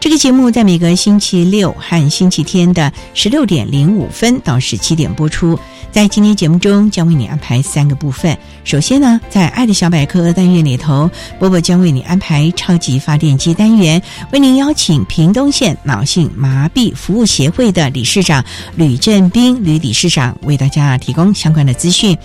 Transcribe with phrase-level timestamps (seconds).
[0.00, 5.58] 这个节目在每个星期六和星期天的十六点零五分到十七点播出。
[5.92, 8.34] 在今天节目中，将为你安排三个部分。
[8.64, 14.00] 首先呢，在爱的小百科单元里头，波波将为你安排超级发电机单元，
[14.32, 18.42] 为您邀请屏东县脑性麻痹服务协会的理事长
[18.76, 22.16] 吕振斌吕理事长为大家提供相关的资讯。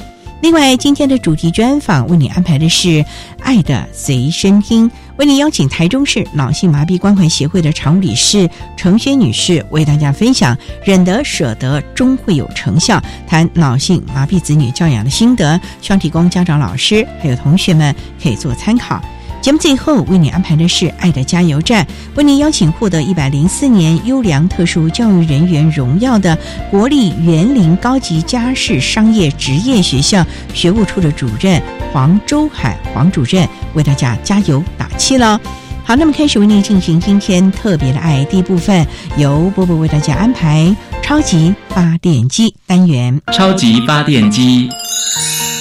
[0.41, 2.87] 另外，今天的主题专访为你安排的是
[3.39, 19.01] 《爱的随身听》，为您邀请台中市脑性麻痹关怀协会的常务理事程轩女士为大家分享“忍得舍得终会有成效”，谈脑性麻痹子女教养的心得，希望提供家长、老师还有同学们可以做参考。
[19.45, 21.85] 节目最后为你安排的是《爱的加油站》，
[22.15, 26.35] 为您邀请获得一百零四年优良特殊教育人员荣耀的
[26.71, 31.61] 国立园林高级家事商业职业学校学务处的主任
[31.93, 35.39] 黄周海黄主任为大家加油打气了。
[35.83, 38.83] 好，那么开始为您进行今天特别的爱第一部分，
[39.15, 43.21] 由波波为大家安排超级发电机单元。
[43.31, 44.67] 超级发电机，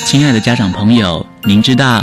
[0.06, 2.02] 亲爱的家长朋友，您知道？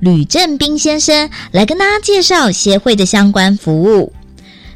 [0.00, 4.12] 吕正斌先生来跟大家介绍协会的相关服务。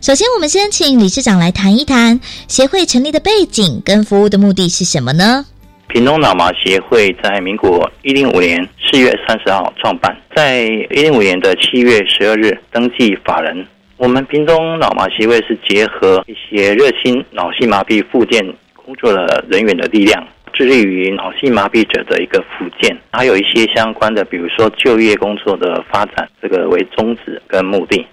[0.03, 5.47] 首先，我们先请理事长来谈一谈协会成立的背景跟服务的目的是什么呢？
[5.89, 13.67] 屏东脑麻协会在民国一零五年四月三十号创办，在一零五年的七月十二日登记法人。
[13.97, 20.23] 我们屏东脑麻协会是结合一些热心脑性麻痹附件工作的人员的力量。
[20.55, 28.07] 致力于脑性麻痹者的一个福建，还有一些相关的，比如说就业工作的发展，这个为宗旨跟目的。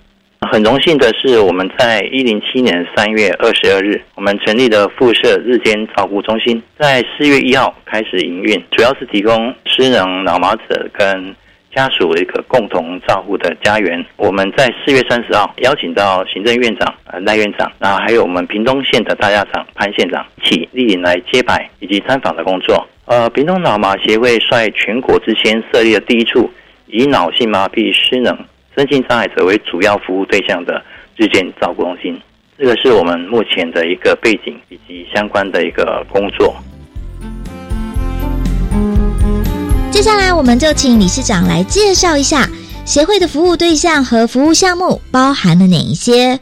[0.51, 11.35] 很荣幸的是，我们在一零七年三月二十二日，我们成立的附设日间照顾中心，在四月一号开始营运，主要是提供失能脑麻者跟。
[11.73, 14.03] 家属一个共同照护的家园。
[14.17, 22.87] 我们在四月三十号邀请到行政院长呃赖院长，然后还有我们屏东县的大家长潘县长一起莅临来揭牌以及参访的工作。
[23.05, 26.49] 呃，屏东脑麻协会率全国之先设立了第一处
[26.87, 28.38] 以脑性麻痹失能
[28.75, 30.81] 身心障碍者为主要服务对象的
[31.17, 32.17] 日间照顾中心。
[32.57, 36.55] 这个是我们目前的一个背景以及相关的一个工作。
[40.01, 42.50] 接下来，我们就请理事长来介绍一下
[42.86, 46.39] 协会的服务对象和服务项目包含了哪一些。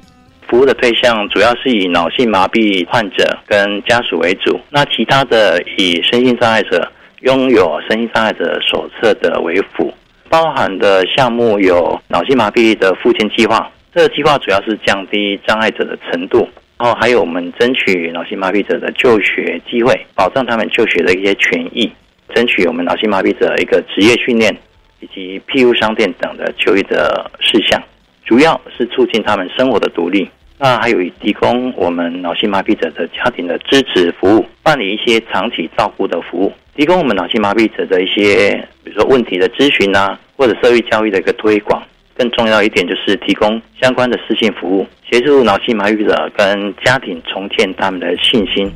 [0.47, 6.89] 服务的对象主要是以脑性麻痹患者跟家属为主，那其他的以身心障碍者
[7.23, 9.93] 拥有身心障碍者手册的为辅。
[10.29, 16.47] 包含的项目有脑性麻痹的复健计划，这个计划主要是降低障碍者的程度，
[16.77, 21.91] 然后还有我们争取脑性麻痹者的就学机会，保障他们就学的一些权益。
[22.33, 24.55] 争取我们脑性麻痹者一个职业训练，
[24.99, 27.81] 以及庇护商店等的就业的事项，
[28.25, 30.29] 主要是促进他们生活的独立。
[30.57, 38.51] 那还有提供我们脑性麻痹者的家庭的支持服务，办理一些长期照顾的服务，提供我们脑性麻痹者的一些，
[38.83, 41.81] 比如说问题的咨询啊，或者社会教育的一个推广。
[42.15, 48.69] 更重要一点就是提供相关的私信服务，协助脑性麻痹者跟家庭重建他们的信心。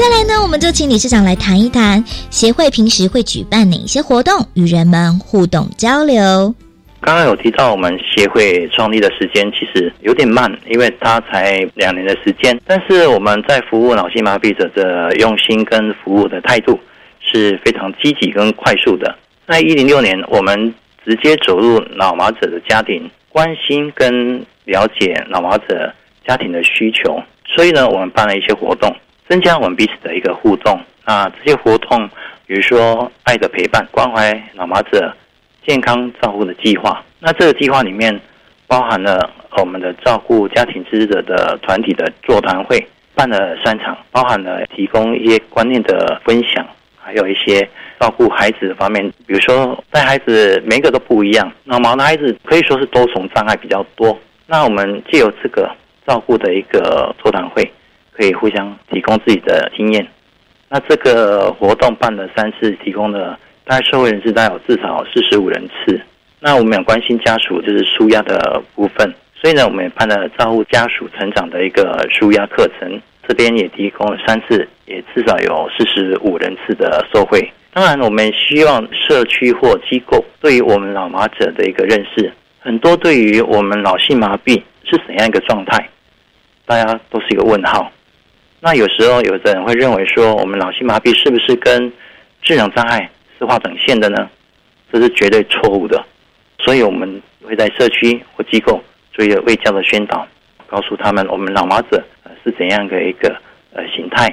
[0.00, 6.54] 再来呢，我们就请理事长来谈一谈协会平时会举办哪些活动，与人们互动交流。
[7.02, 12.58] 刚刚有提到，我们协会创立的时间其实有点慢，因为它才两年的时间。
[12.66, 16.80] 但是我们在服务脑性麻痹者的用心跟服务的态度
[17.20, 19.14] 是非常积极跟快速的。
[19.46, 20.74] 在一零六年，我们
[21.04, 25.92] 直接走入脑麻者的家庭，关心跟了解脑麻者
[26.26, 28.90] 家庭的需求，所以呢，我们办了一些活动，
[29.30, 30.78] 增加我们彼此的一个互动。
[31.06, 32.06] 那这些活动，
[32.46, 35.14] 比如说爱的陪伴，关怀脑麻者。
[35.66, 38.18] 健康照护的计划，那这个计划里面
[38.66, 42.84] 包含了我们的照顾家庭支持者的团体的座谈会，
[43.14, 46.66] 办了三场，包含了提供一些观念的分享，
[46.98, 47.60] 还有一些
[48.00, 55.70] 照顾孩子方面，比如说带孩子每一个都不一样，脑盲的孩子可以说是多重障碍比较多，那我们借由这个
[56.06, 57.70] 照顾的一个座谈会，
[58.20, 60.06] 可以互相提供自己的经验，
[60.68, 63.38] 那这个活动办了三次，提供了。
[63.64, 65.98] 大概社会人士大概有至少四十五人次，
[66.38, 77.40] 那我们有关心家属就是舒压的部分，所以呢，我们也办了照顾家属成长的一个舒压课程，这边也提供了三次，也至少有四十五人次的受惠。
[77.72, 85.88] 当然，我们希望社区或机构对于我们老麻者的一个认识，很多对于我们脑性麻痹是怎样一个状态，
[86.66, 87.90] 大家都是一个问号。
[88.60, 91.90] 那有时候有的人会认为说，我们脑性麻痹是不是跟
[92.42, 93.10] 智能障碍？
[93.38, 94.28] 是画等线的呢，
[94.92, 96.04] 这是绝对错误的。
[96.58, 98.78] 所以我们会在社区或机构
[99.14, 100.28] 做一个卫教的宣导，
[100.66, 102.04] 告诉他们我们脑麻者
[102.44, 103.34] 是怎样的一个
[103.72, 104.28] 呃形态。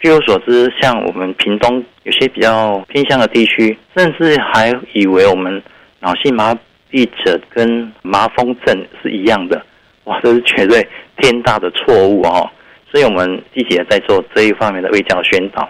[0.00, 5.62] 据我所知，像我们屏东有些比较偏向的地区，甚至还以为我们
[6.00, 6.52] 脑性麻
[6.90, 9.64] 痹者跟麻风症是一样的。
[10.04, 10.84] 哇，这是绝对
[11.18, 12.50] 天大的错误哦！
[12.90, 15.68] 所以我们积极的在做这一方面的卫教宣导。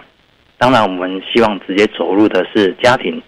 [0.57, 3.21] 当然，我们希望直接走入的是家庭，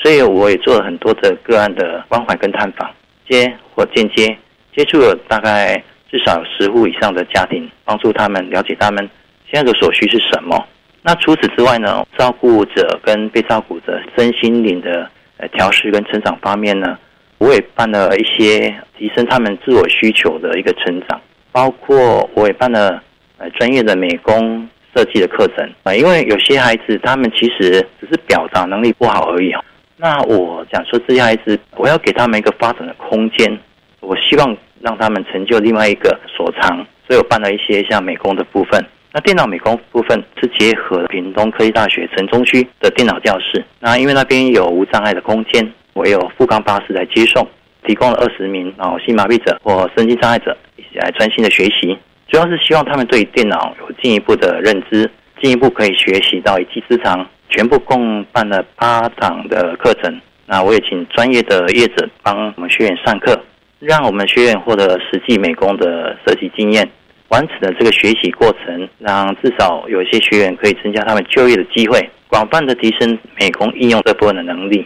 [0.00, 2.88] 所以我也做了很多的个案的关怀跟探访，
[3.28, 4.36] 接或间接
[4.74, 9.08] 接触了大概至少十户以上的家庭，帮助他们了解他们
[9.50, 10.64] 现在的所需是什么。
[11.02, 16.98] 那除此之外呢，照顾者跟被照顾者身心灵的呃调试跟成长方面呢，
[17.38, 21.20] 我也办了一些提升他们自我需求的一个成长，
[21.50, 23.02] 包括我也办了
[23.38, 24.68] 呃专业的美工。
[24.94, 29.62] 设计的课程啊，因为有些孩子他们其实只是表达能力不好而已啊。
[29.98, 33.58] 那我想说这些孩子，我要给他们一个发展的空间，
[34.00, 38.82] 我希望让他们成就另外一个所长，所以我办了一些像美工的部分。
[39.12, 43.62] 那电脑美工部分是结合屏东科技大学城中区的电脑教室。
[43.78, 47.46] 那因为那边有无障碍的空间，我有富冈巴士来接送，
[47.84, 51.98] 提供了二十名脑性麻痹者或身心障碍者一起来专心的学习。
[52.28, 57.26] 主要是希望他们对电脑有进一步的认知，进一步可以学习到一技之长。
[57.48, 63.40] 全部共办了八场的课程，那我也请专业的业者帮我们学员上课，
[63.78, 66.86] 让我们学员获得实际美工的设计经验。
[67.28, 74.84] 完成了这个学习过程，让至少有些学员可以增加他们就业的机会，广泛的提升美工应用这部分的能力。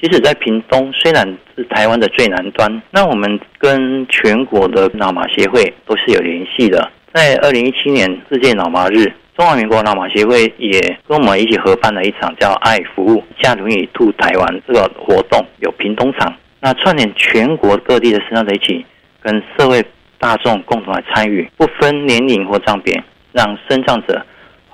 [0.00, 1.26] 即使在屏东，虽然
[1.56, 6.88] 是台湾的最南端，那我们跟全国的脑麻协会都是有联系的。
[7.12, 10.78] 在二零一七年世界脑麻日，中华民国脑麻协会也
[11.08, 18.86] 跟我们一起合办了一场叫“爱服务，下轮椅兔台湾”这个活动，有屏东场，那串联全国各地的身障者一起，
[19.20, 19.84] 跟社会
[20.18, 23.02] 大众共同来参与，不分年龄或障别，
[23.32, 24.24] 让身障者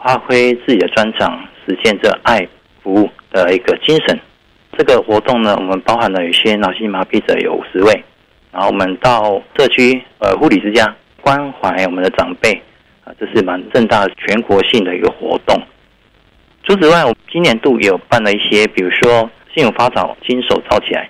[0.02, 2.47] 发挥自己的专长，实现这爱
[2.83, 4.21] 服务的一个精神。
[4.76, 8.04] 这个活动呢，我们包含了有些脑性麻痹者有五十位，
[8.52, 12.52] 然后我们到社区呃护理之家关怀我们的长辈
[13.04, 15.61] 啊，这是蛮正大全国性的一个活动。
[16.64, 21.09] 除此之外，我们今年度也有办了一些，比如说信用发早亲手造起来，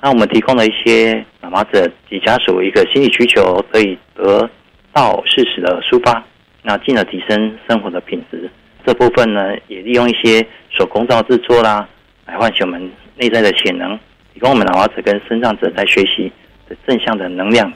[0.00, 4.48] 那我们提供了一些脑麻者及家属一个心理需求可以得
[4.92, 6.24] 到适时的抒发，
[6.62, 8.50] 那进而提升生活的品质。
[8.86, 11.88] 这部分呢，也利用一些手工皂制作啦，
[12.26, 12.90] 来唤醒我们。
[13.16, 13.98] 内在的潜能，
[14.32, 16.32] 提供我们脑麻者跟身障者在学习
[16.68, 17.72] 的正向的能量。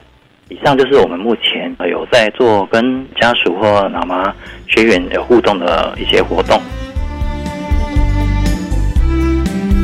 [0.50, 4.34] 以上就是我们目前有在做跟家属或脑麻
[4.66, 6.60] 学员有互动的一些活动。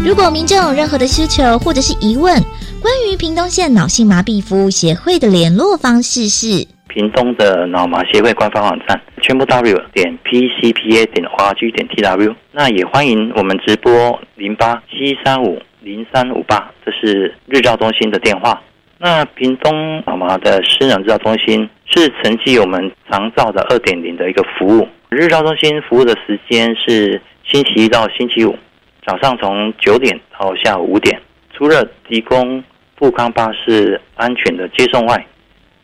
[0.05, 2.43] 如果民众有任何的需求或者是疑问，
[2.81, 6.74] 关于屏东县脑性麻痹服务协会的联络方式是。
[6.95, 12.33] 屏东的脑麻协会官方网站全部 W 点 PCPA 点 ORG 点 TW。
[12.53, 18.63] 那也欢迎我们直播零八七三五零三五八，这是日照中心的电话。
[18.99, 24.87] 那屏东脑麻的私人日照中心是承继我们长照的二点零的一个服务。
[25.09, 28.57] 日照中心服务的时间是星期一到星期五，
[29.05, 31.21] 早上从九点到下午五点。
[31.53, 32.63] 除了提供
[32.97, 35.27] 富康巴士安全的接送外，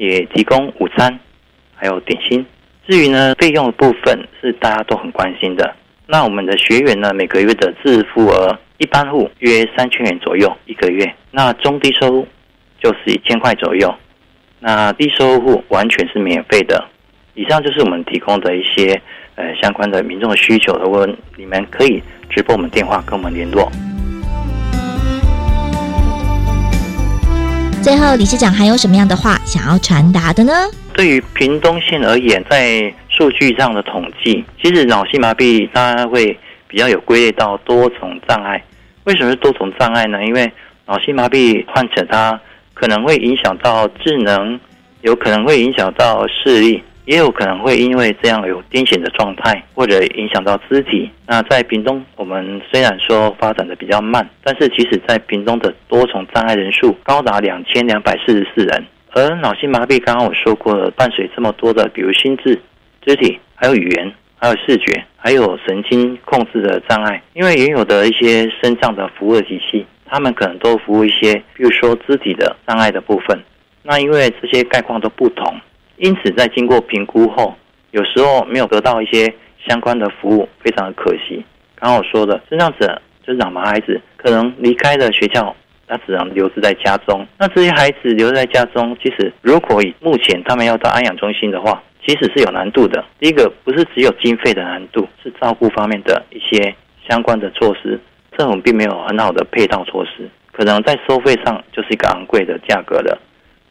[0.01, 1.21] 也提供午餐，
[1.75, 2.45] 还有点心。
[2.89, 5.77] 至于呢，费用的部分是大家都很关心的。
[6.07, 11.15] 那我们的学员呢，每个月的自付额，一般户约三千元左右一个月。
[11.31, 12.27] 那中低收入
[12.83, 13.95] 就是一千块左右。
[14.59, 16.83] 那低收入户完全是免费的。
[17.35, 18.99] 以上就是我们提供的一些
[19.35, 20.73] 呃相关的民众的需求。
[20.79, 23.71] 如果你们可以直拨我们电话跟我们联络。
[27.83, 30.53] 最后，理事长还有什么样的话想要传达的呢？
[30.93, 38.63] 对于屏东县而言，在数据上的统计，其实脑性麻痹大家会比较有归类到多重障碍。
[39.05, 40.23] 为什么是多重障碍呢？
[40.27, 40.53] 因为
[40.87, 42.39] 脑性麻痹患者他
[42.75, 44.61] 可能会影响到智能，
[45.01, 46.83] 有可能会影响到视力。
[47.11, 51.11] 也有可能会因为这样有癫痫的状态，或者影响到肢体。
[51.27, 58.87] 那在屏东，我们虽然说发展的比较慢，但是其实在屏东的多重障碍人数高达两千两百四十四人。
[59.11, 62.57] 而脑性麻痹，刚刚我说过了，伴随这么多的，比如心智、
[63.05, 67.21] 肢体，还有语言，还有视觉，还有神经控制的障碍。
[67.35, 73.37] 因为原有的一些身障的服务体系，他们可能都服务一些，比如说肢体的障碍的部分。
[73.83, 75.61] 那因为这些概况都不同。
[76.01, 77.55] 因此，在经过评估后，
[77.91, 79.31] 有时候没有得到一些
[79.69, 81.45] 相关的服务，非常的可惜。
[81.79, 82.91] 刚刚我说的，这样子
[83.23, 85.55] 就是脑麻孩子可能离开了学校，
[85.87, 87.27] 他只能留置在家中。
[87.37, 93.05] 那这些孩子留在家中，其实如果以目前他们要到安养中心的话，其实是有难度的。
[93.19, 96.75] 第一个不是只有经费的难度，是照顾方面的一些
[97.07, 98.01] 相关的措施，
[98.39, 103.21] 政府并没有很好的配套措施，可能在收费上就是一个昂贵的价格了。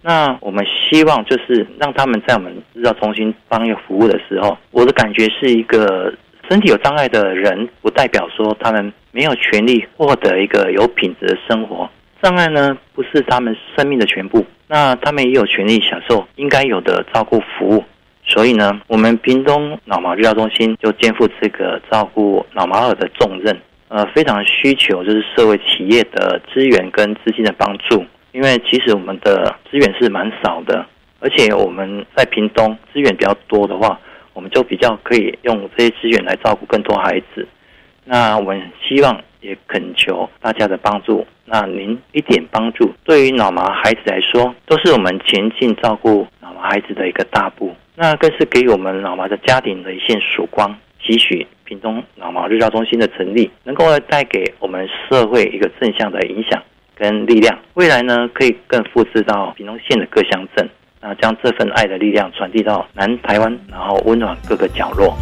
[0.01, 6.13] 那我们希望就是让他们在我们日照中心帮业服务的时候，我的感觉是一个
[6.49, 11.89] 身体有障碍的人，不代表说他们没有权利获得一个有品质的生活。
[12.21, 17.83] 障碍呢，不是他们生命的全部，那他们也有权利享受应该有的照顾服务。
[18.25, 28.05] 所以呢，我们屏东脑麻日照中心就肩负这个照顾脑麻儿的重任，呃，非常需求就是社会企业的资源跟资金的帮助。
[28.31, 30.85] 因为其实我们的资源是蛮少的，
[31.19, 33.99] 而且我们在屏东资源比较多的话，
[34.33, 37.47] 我们就比较可以用这些资源来照顾更多孩子。
[38.05, 41.25] 那我们希望也恳求大家的帮助。
[41.45, 47.75] 那您一点帮助，对于脑麻孩子来说，都是我们前进照顾脑麻孩子的一个大步。
[47.95, 50.75] 那更是给我们脑麻的家庭的一线曙光。
[51.01, 56.61] 期许屏东脑麻日照中心的成立，能够带给我们社会一个正向的影响。
[56.99, 60.69] 跟力量，未来呢可以更复制到屏东县的各乡镇，
[61.01, 65.17] 那将这份爱的力量传递到南台湾，然后温暖各个角落。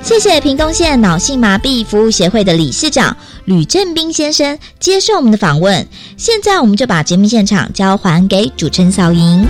[0.00, 3.16] 谢谢屏东县脑性麻痹服务协会的理事长
[3.46, 5.86] 吕正斌先生接受我们的访问。
[6.18, 9.46] 现在我们就把节目现场交还给主持人小莹。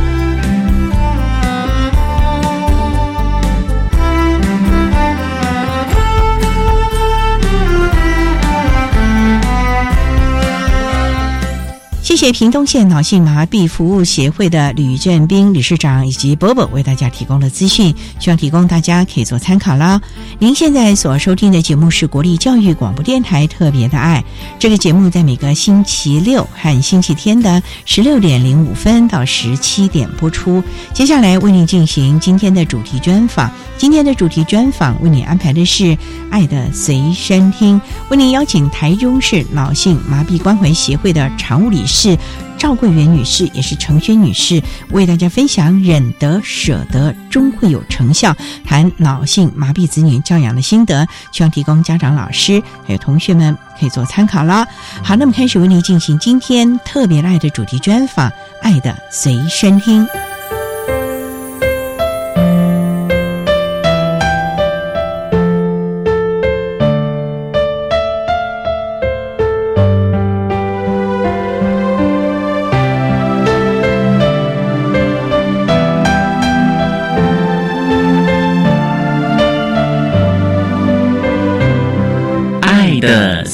[12.14, 20.00] 谢谢屏东县脑性麻痹服务协会的吕振斌理事长以及波波为大家提供的资讯，希望提供大家可以做参考啦。
[20.38, 24.23] 您现在所收听的节目是国立教育广播电台特别的爱，
[24.61, 30.62] 这个节目在每个星期六和星期天的十六点零五分到十七点播出。
[30.92, 35.83] 接下来为您进行今天的主题专访，今天的主题专访为您安排的是
[36.30, 37.76] 《爱的随身听》，
[38.09, 42.03] 为您邀请台中市脑性麻痹关怀协会的常务理事。
[42.04, 42.18] 是
[42.58, 54.66] 赵桂元女士，也是程轩女士，为大家分享“忍得舍得，终会有成效”谈脑性麻痹子女教养的心得，希望提供家长、老师还有同学们可以做参考了。
[55.02, 58.28] 好，那么开始为您进行今天特别爱的主题专访，
[58.61, 60.04] 《爱的随身听》。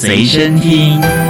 [0.01, 1.30] 随身听。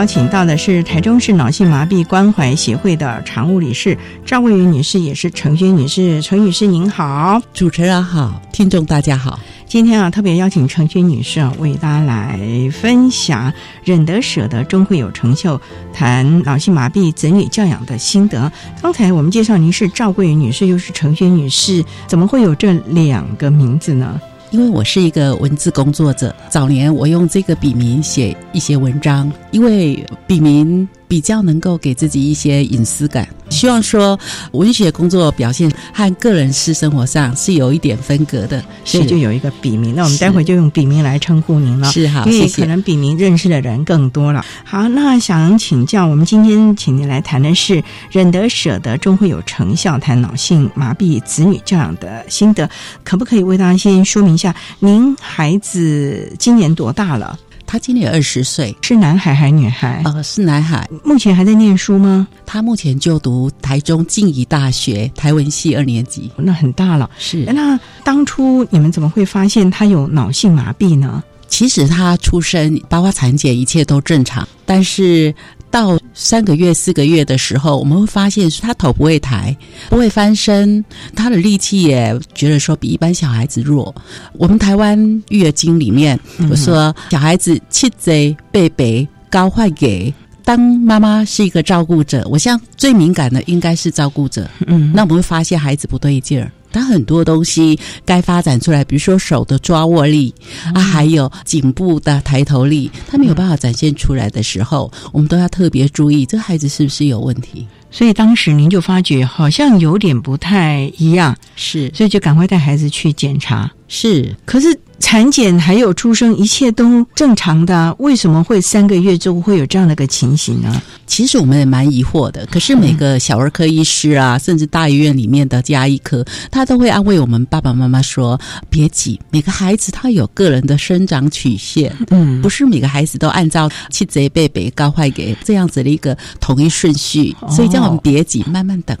[0.00, 6.22] 邀请到的是台中市脑性麻痹关怀协会的常务理事赵慧云女士，也是陈轩女士。
[6.22, 9.38] 陈女士您好，主持人好，听众大家好。
[9.66, 12.40] 今天啊，特别邀请陈轩女士啊，为大家来
[12.72, 13.52] 分享
[13.84, 15.60] “忍得舍得，终会有成就”，
[15.92, 18.50] 谈脑性麻痹子女教养的心得。
[18.80, 24.18] 刚才我们介绍您是赵桂云女士，又是陈轩女士，怎么会有这两个名字呢？
[24.50, 33.26] 因为我是一个文字工作者，早年我用这个笔名写一些文章，因为笔名比较能够给自己一些隐私感。
[33.48, 34.16] 希望说
[34.52, 39.92] 文学工作表现和个人私生活上是有一点分隔的，所以就有一个笔名。
[39.96, 44.44] 那我们待会就用笔名来称呼您了，是哈，因为可能笔名认识的人更多了。
[44.64, 52.70] 好，那想请教，我们今天请您来谈的是“忍得舍得，终会有成效”，谈脑性麻痹子女教养的心得，
[53.02, 57.36] 可不可以为大家先说明一下，您孩子今年多大了？
[57.70, 60.02] 他今年二十岁，是男孩还是女孩？
[60.04, 60.90] 呃，是男孩。
[61.04, 62.26] 目前还在念书吗？
[62.44, 66.28] 他目前就读台中静宜大学台文系二年级。
[66.36, 67.08] 那很大了。
[67.16, 67.44] 是。
[67.44, 71.22] 那当初你们怎么会发现他有脑性麻痹呢？
[71.46, 75.32] 其实他出生包括产检一切都正常，但是。
[75.70, 79.56] 到三个月、四个月的时候，我们会发现他头不会抬，
[79.88, 80.84] 不会翻身，
[81.14, 83.94] 他的力气也觉得说比一般小孩子弱。
[84.32, 84.98] 我们台湾
[85.28, 86.18] 育儿经里面
[86.50, 90.12] 我说，小孩子七贼贝贝高坏给，
[90.44, 94.50] 当妈妈是一个照顾者，我想最敏感的应该是照顾者。
[94.66, 96.50] 嗯，那我们会发现孩子不对劲儿。
[96.72, 100.34] 他很多东西该发展出来，比如说手的抓握力
[100.74, 107.66] 啊，还有颈部的抬头力，他没有办法展现出来的时候，我们都要特别注意，这孩子是不是有问题。
[107.90, 113.70] 所以当时您就发觉好像有点不太一样，是，所以就赶快带孩子去检查。
[113.88, 114.78] 是，可是。
[115.00, 120.80] 产检还有出生，一切都正常的，为什么会三个月之后会有这样的个情形呢？
[121.06, 122.46] 其实我们也蛮疑惑的。
[122.46, 138.96] 可是每个小儿科医师啊，甚至大医院里面的加医科，他都会安慰我们爸爸妈妈说：“别急，每个孩子他有个人的生长曲线，嗯，不是每个孩子都按照七贼贝贝高坏给这样子的一个统一顺序，所以叫我们别急，慢慢等。”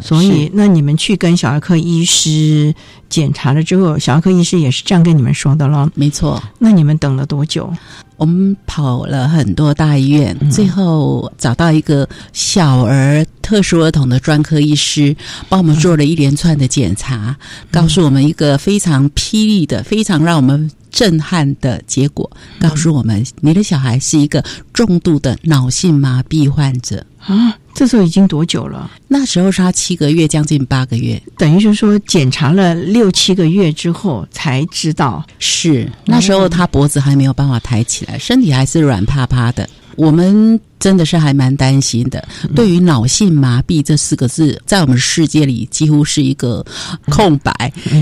[0.00, 2.74] 所以，那你们去跟小儿科医师
[3.08, 5.90] 检查了之后，小儿科医师也是这样跟你们说的了。
[5.94, 6.42] 没错。
[6.58, 7.72] 那你们等了多久？
[8.18, 15.16] 我们跑了很多大医院，最后找到一个小儿特殊儿童的专科医师，
[15.48, 17.34] 帮我们做了一连串的检查，
[17.70, 22.28] 告诉我们一个非常霹雳的、非常让我们震撼的结果，
[22.58, 27.56] 告诉我们你的小孩是一个重度的脑性麻痹患者啊。
[27.74, 28.90] 这时候已经多久了？
[29.06, 35.24] 那时候是他七个月，将近八个月，等于就是说检查了六七个月之后才知道。
[35.38, 39.68] 是那时候他脖子还没有办法抬起来，身体还是软趴趴的。
[39.96, 40.58] 我们。
[40.78, 42.24] 真的是还蛮担心的。
[42.54, 46.64] 对于脑性麻痹这四个字，在我们世界里几乎是一个
[47.10, 47.52] 空白。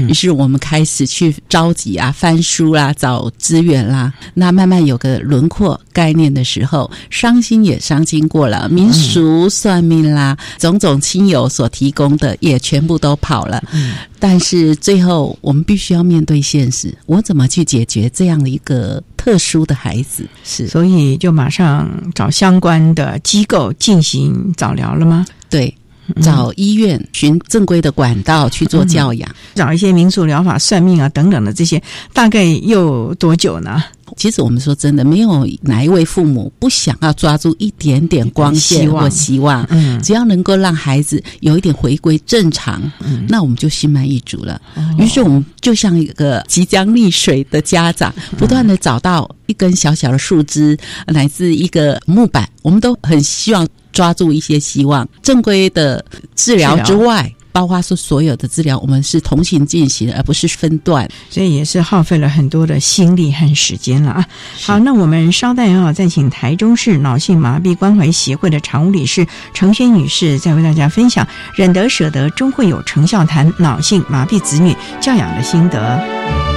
[0.06, 4.12] 于是我们开始去着急啊，翻书啦，找资源啦。
[4.34, 13.62] 那慢慢有个轮廓概念的时候，伤心也伤心过了，民俗算命啦，种种亲友所提供的也全部都跑了。
[14.18, 20.24] 但是最后我们必须要面对现实，我怎么去解决这样的一个特殊的孩子？
[20.44, 22.76] 是，所以就马上找相关。
[22.94, 25.26] 的机构进行早疗了吗？
[25.50, 25.74] 对，
[26.22, 33.82] 找医院寻正规的管道去做教养，找一些民俗疗法、算命啊等等的这些，大概又多久呢？
[34.16, 39.66] 其实我们说真的，没有哪一位父母不想要抓住一点点光线或希望。
[39.70, 44.60] 嗯，只要能够让孩子有一点回归正常，嗯，那我们就心满意足了。
[44.98, 55.08] 于是我们就像一个即将溺水的家长，不断的找到一根小小的树枝，乃至一个木板，我们都很希望抓住一些希望。
[55.22, 57.32] 正规的治疗之外。
[57.56, 64.26] 包括是所有的治疗，我们是同行进行，而不是分段，所以也是耗费了很多的心力和时间了啊。
[64.60, 76.55] 好，那我们稍待啊，再请台中市脑性麻痹关怀协会的常务理事程轩女士，再为大家分享“忍得舍得，终会有成效”谈脑性麻痹子女教养的心得。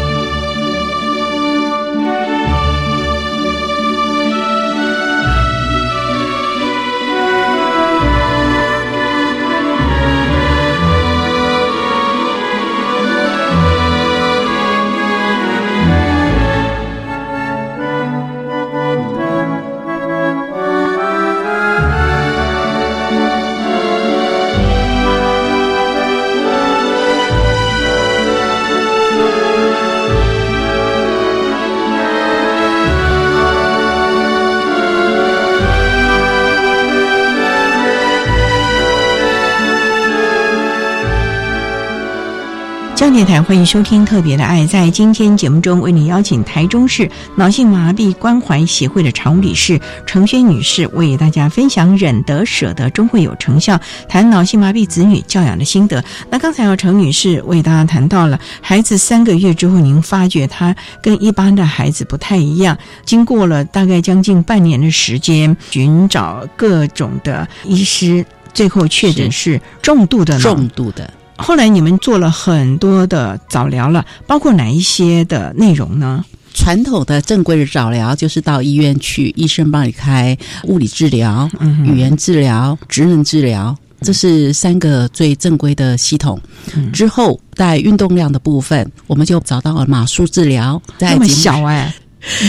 [43.10, 44.62] 央电台欢迎收听《特别的爱》。
[44.68, 56.04] 在今天节目中，为你邀请台中市脑性麻痹关怀协会的常务理事程轩女士，为大家分享“忍得舍得终会有成效”，谈脑性麻痹子女教养的心得。
[56.30, 62.78] 那刚才有程女士为大家谈到了孩子三个月之后，您发觉他跟一般的孩子不太一样。
[63.06, 71.12] 经过了大概将近半年的时间，寻找各种的医师，最后确诊是重度的脑重度的。
[71.42, 76.24] 后来你们做了很多的早疗了，包括哪一些的内容呢？
[76.54, 86.38] 传统的正规的早疗就是到医院去，医生帮你开物理治疗、嗯语言治疗、职能治疗，这是三个最正规的系统。
[86.76, 91.94] 嗯之后在运动量的部分，我们就找到了马术治疗，在那么小哎、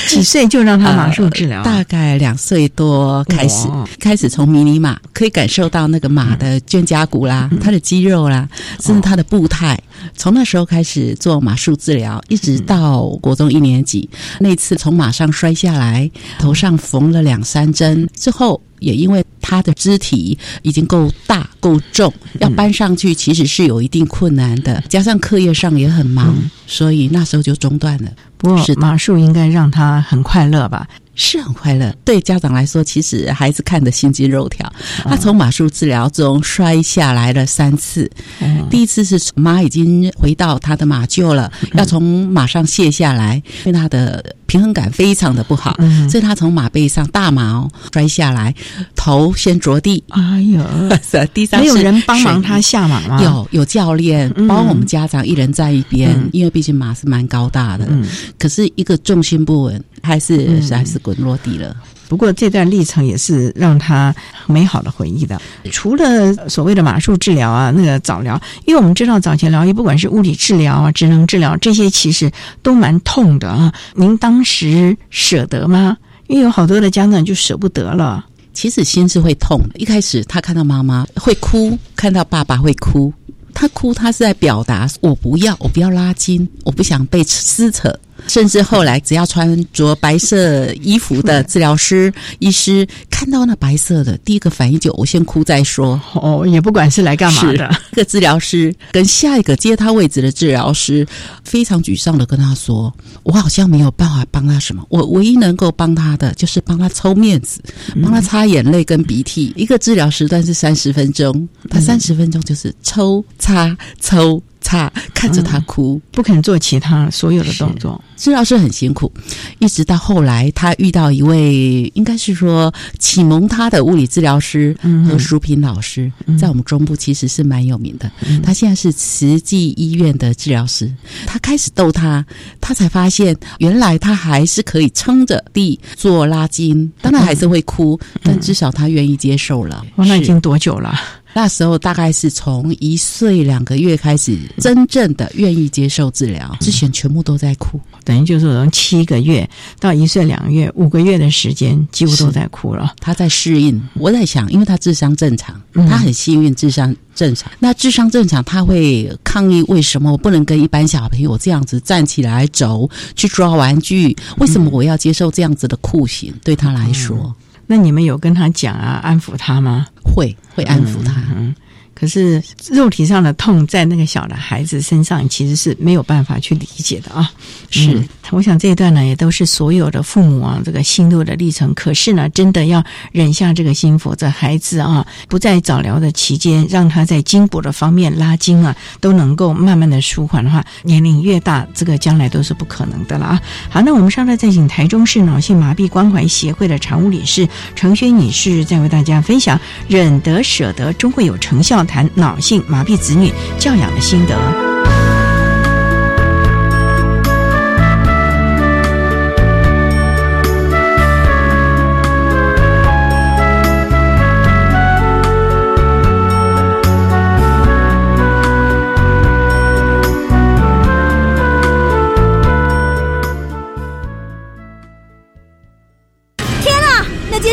[0.09, 1.63] 几岁就让他马术治疗？
[1.63, 8.49] 呃大概两岁多开始哇，开始从迷你马可以感受到那个马的肩胛骨啦、嗯它的肌肉啦，
[8.81, 9.79] 甚至它的步态。
[10.17, 14.09] 从那时候开始做马术治疗，一直到国中一年级，
[14.41, 18.61] 那次从马上摔下来，头上缝了两三针之后。
[18.81, 26.35] 也因为他的肢体已经够大够重，要搬上去其实是有一定困难的，加上课业上也很忙，
[26.67, 28.11] 所以那时候就中断了。
[28.41, 30.87] 不过是马术应该让他很快乐吧？
[31.21, 31.95] 是很快乐。
[32.05, 34.71] 对家长来说，其实孩子看得心惊肉跳。
[35.05, 46.09] 他从马术治疗中摔下来了三次，嗯第一次是马已经回到他的马厩了，要从马上卸下来，因为他的平衡感非常的不好，嗯。
[46.09, 48.55] 所以他从马背上大马哦摔下来，
[48.97, 50.65] 头先着地，哎呦，
[51.35, 54.49] 第三没有人帮忙他下马吗？，有有教练，嗯。
[54.49, 56.31] 包括我们家长一人在一边，嗯。
[56.33, 58.07] 因为毕竟马是蛮高大的，嗯。
[58.39, 60.71] 可是一个重心不稳，还是、嗯。
[60.71, 61.75] 还是落地了。
[62.09, 64.13] 不过这段历程也是让他
[64.47, 65.41] 美好的回忆的。
[65.71, 72.29] 除了所谓的马术治疗啊，那个早疗，因为我们知道早前疗愈，不管是物理治疗啊、职能治疗这些，其实
[72.63, 73.73] 都蛮痛的啊。
[73.95, 75.97] 您当时舍得吗？
[76.27, 78.25] 因为有好多的家长就舍不得了。
[78.53, 79.79] 其实心是会痛的。
[79.79, 83.13] 一开始他看到妈妈会哭，看到爸爸会哭，
[83.55, 87.97] 他哭他是在表达我不要，我不要拉筋，我不想被撕扯。
[88.29, 92.87] 甚至后来，只要穿着白色衣服的治疗师、医师
[93.21, 96.01] 看到那白色的，第一个反应就我先哭再说。
[96.15, 97.71] 哦，也不管是来干嘛的。
[97.93, 101.07] 一个治疗师跟下一个接他位置的治疗师
[101.45, 102.91] 非常沮丧的跟他说
[103.23, 107.61] ：“我好像没有办法帮他什么，我唯一能够帮他的就是帮他抽面子，
[108.03, 109.53] 帮他擦眼泪跟鼻涕。
[109.55, 116.01] 一个治疗时段是三十分钟，他三十分钟就是抽擦抽擦，看着他哭。
[116.11, 118.03] 不肯做其他所有的动作。
[118.17, 119.11] 治疗师很辛苦，
[119.59, 122.71] 一直到后来，他遇到一位应该是说
[123.11, 128.09] 启蒙他的物理治疗师嗯何淑萍老师，在我们中部其实是蛮有名的。
[128.41, 130.89] 他现在是慈济医院的治疗师。
[131.27, 132.25] 他开始逗他，
[132.61, 139.85] 他才发现原来他还是可以撑着地做拉筋，当然还是会哭，但至少他愿意接受了。
[139.97, 140.95] 哇，那已经多久了？
[141.33, 147.81] 那时候大概是从一岁两个月开始，真正的愿意接受治疗，之前全部都在哭。
[148.05, 152.95] 等于就是从七个月到一岁两个月、五个月的时间，几乎都在哭了。
[152.99, 153.81] 他在适应。
[153.95, 157.51] 我在想，因为他智商正常，嗯他很幸运智商正常。
[157.59, 164.17] 那智商正常，他会抗议为什么我不能跟一般小朋友这样子站起来走，去抓玩具？
[164.39, 166.35] 为什么我要接受这样子的酷刑？
[166.43, 167.35] 对他来说，
[167.71, 169.87] 那你们有跟他讲啊，安抚他吗？
[170.03, 171.23] 会会安抚他。
[171.37, 171.55] 嗯，
[172.01, 177.31] 可是肉体上的痛在那个小的孩子身上其实是没有办法去理解的啊。
[177.69, 181.75] 是嗯我想这一段呢，也都是所有的父母啊这个心路的历程。
[181.75, 193.43] 可是呢，真的要忍下这个心，否则孩子啊不在早疗的期间，让他在筋骨的方面拉筋啊，都能够慢慢的舒缓的话，年龄越大，这个将来都是不可能的了啊。
[193.69, 204.70] 好，那我们稍后再请台中市脑性麻痹关怀协会的常务理事程轩女士，再为大家分享“忍得舍得终会有成效”，谈脑性麻痹子女教养的心得。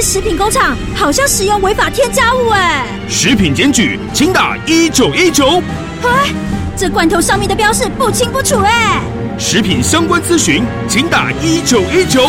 [0.08, 2.88] 食品工厂好像使用违法添加物哎！
[3.10, 5.62] 食品检举，请打一九一九。
[6.02, 6.34] 哎，
[6.78, 9.02] 这罐头上面的标示不清不楚哎！
[9.38, 12.26] 食品相关咨询，请打一九一九。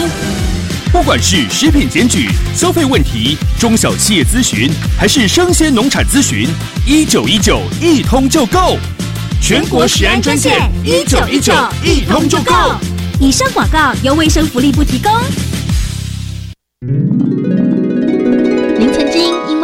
[0.91, 6.49] 不管是食品检举、消费问题、中小企业咨询，还是生鲜农产咨询，
[6.85, 8.77] 一九一九一通就够。
[9.41, 11.53] 全国食安专线一九一九
[11.85, 12.53] 一通就够。
[13.21, 15.13] 以上广告由卫生福利部提供。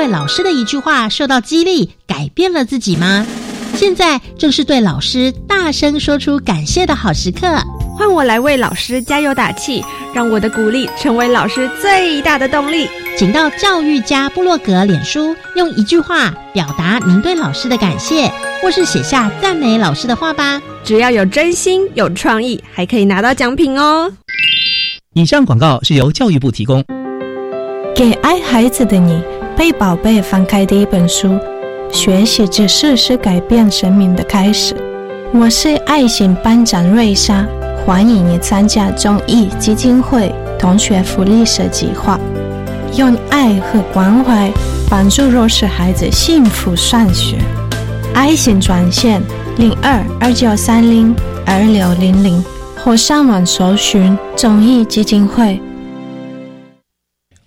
[0.07, 3.27] 老师的一句话受到激励，改变了自己吗？
[3.75, 7.47] 现在正是对老师大声说出感谢的好时刻。
[7.97, 12.88] 换我来为老师加油打气，让我的鼓励成为老师最大的动力。
[13.17, 20.61] 请到教育家部落格脸书，用一句话表达您对老师的感谢，或是写下赞美老师的话吧。
[20.83, 24.12] 只要有真心、有创意，还可以拿到奖品哦。
[25.14, 26.85] 以上广告是由教育部提供。
[27.95, 29.23] 给爱孩子的你，
[29.57, 31.38] 被宝贝翻开第一本书，
[31.90, 34.75] 学习知识是改变生命的开始。
[35.33, 37.47] 我是爱心班长瑞莎，
[37.87, 42.19] 欢迎你参加中义基金会同学福利社计划。
[42.97, 44.51] 用爱和关怀
[44.90, 47.37] 帮助弱势孩子幸福上学。
[48.12, 49.23] 爱心专线
[49.57, 51.14] 零二二九三零
[51.47, 52.45] 二六零零，
[52.77, 55.61] 或上网搜寻中义基金会。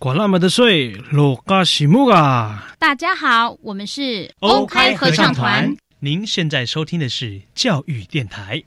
[0.07, 2.73] 管那么的水，落嘎西木啊！
[2.79, 5.75] 大家好，我们是欧开合唱团。
[5.99, 8.05] 您现在收听的是教育。
[8.05, 8.63] 电台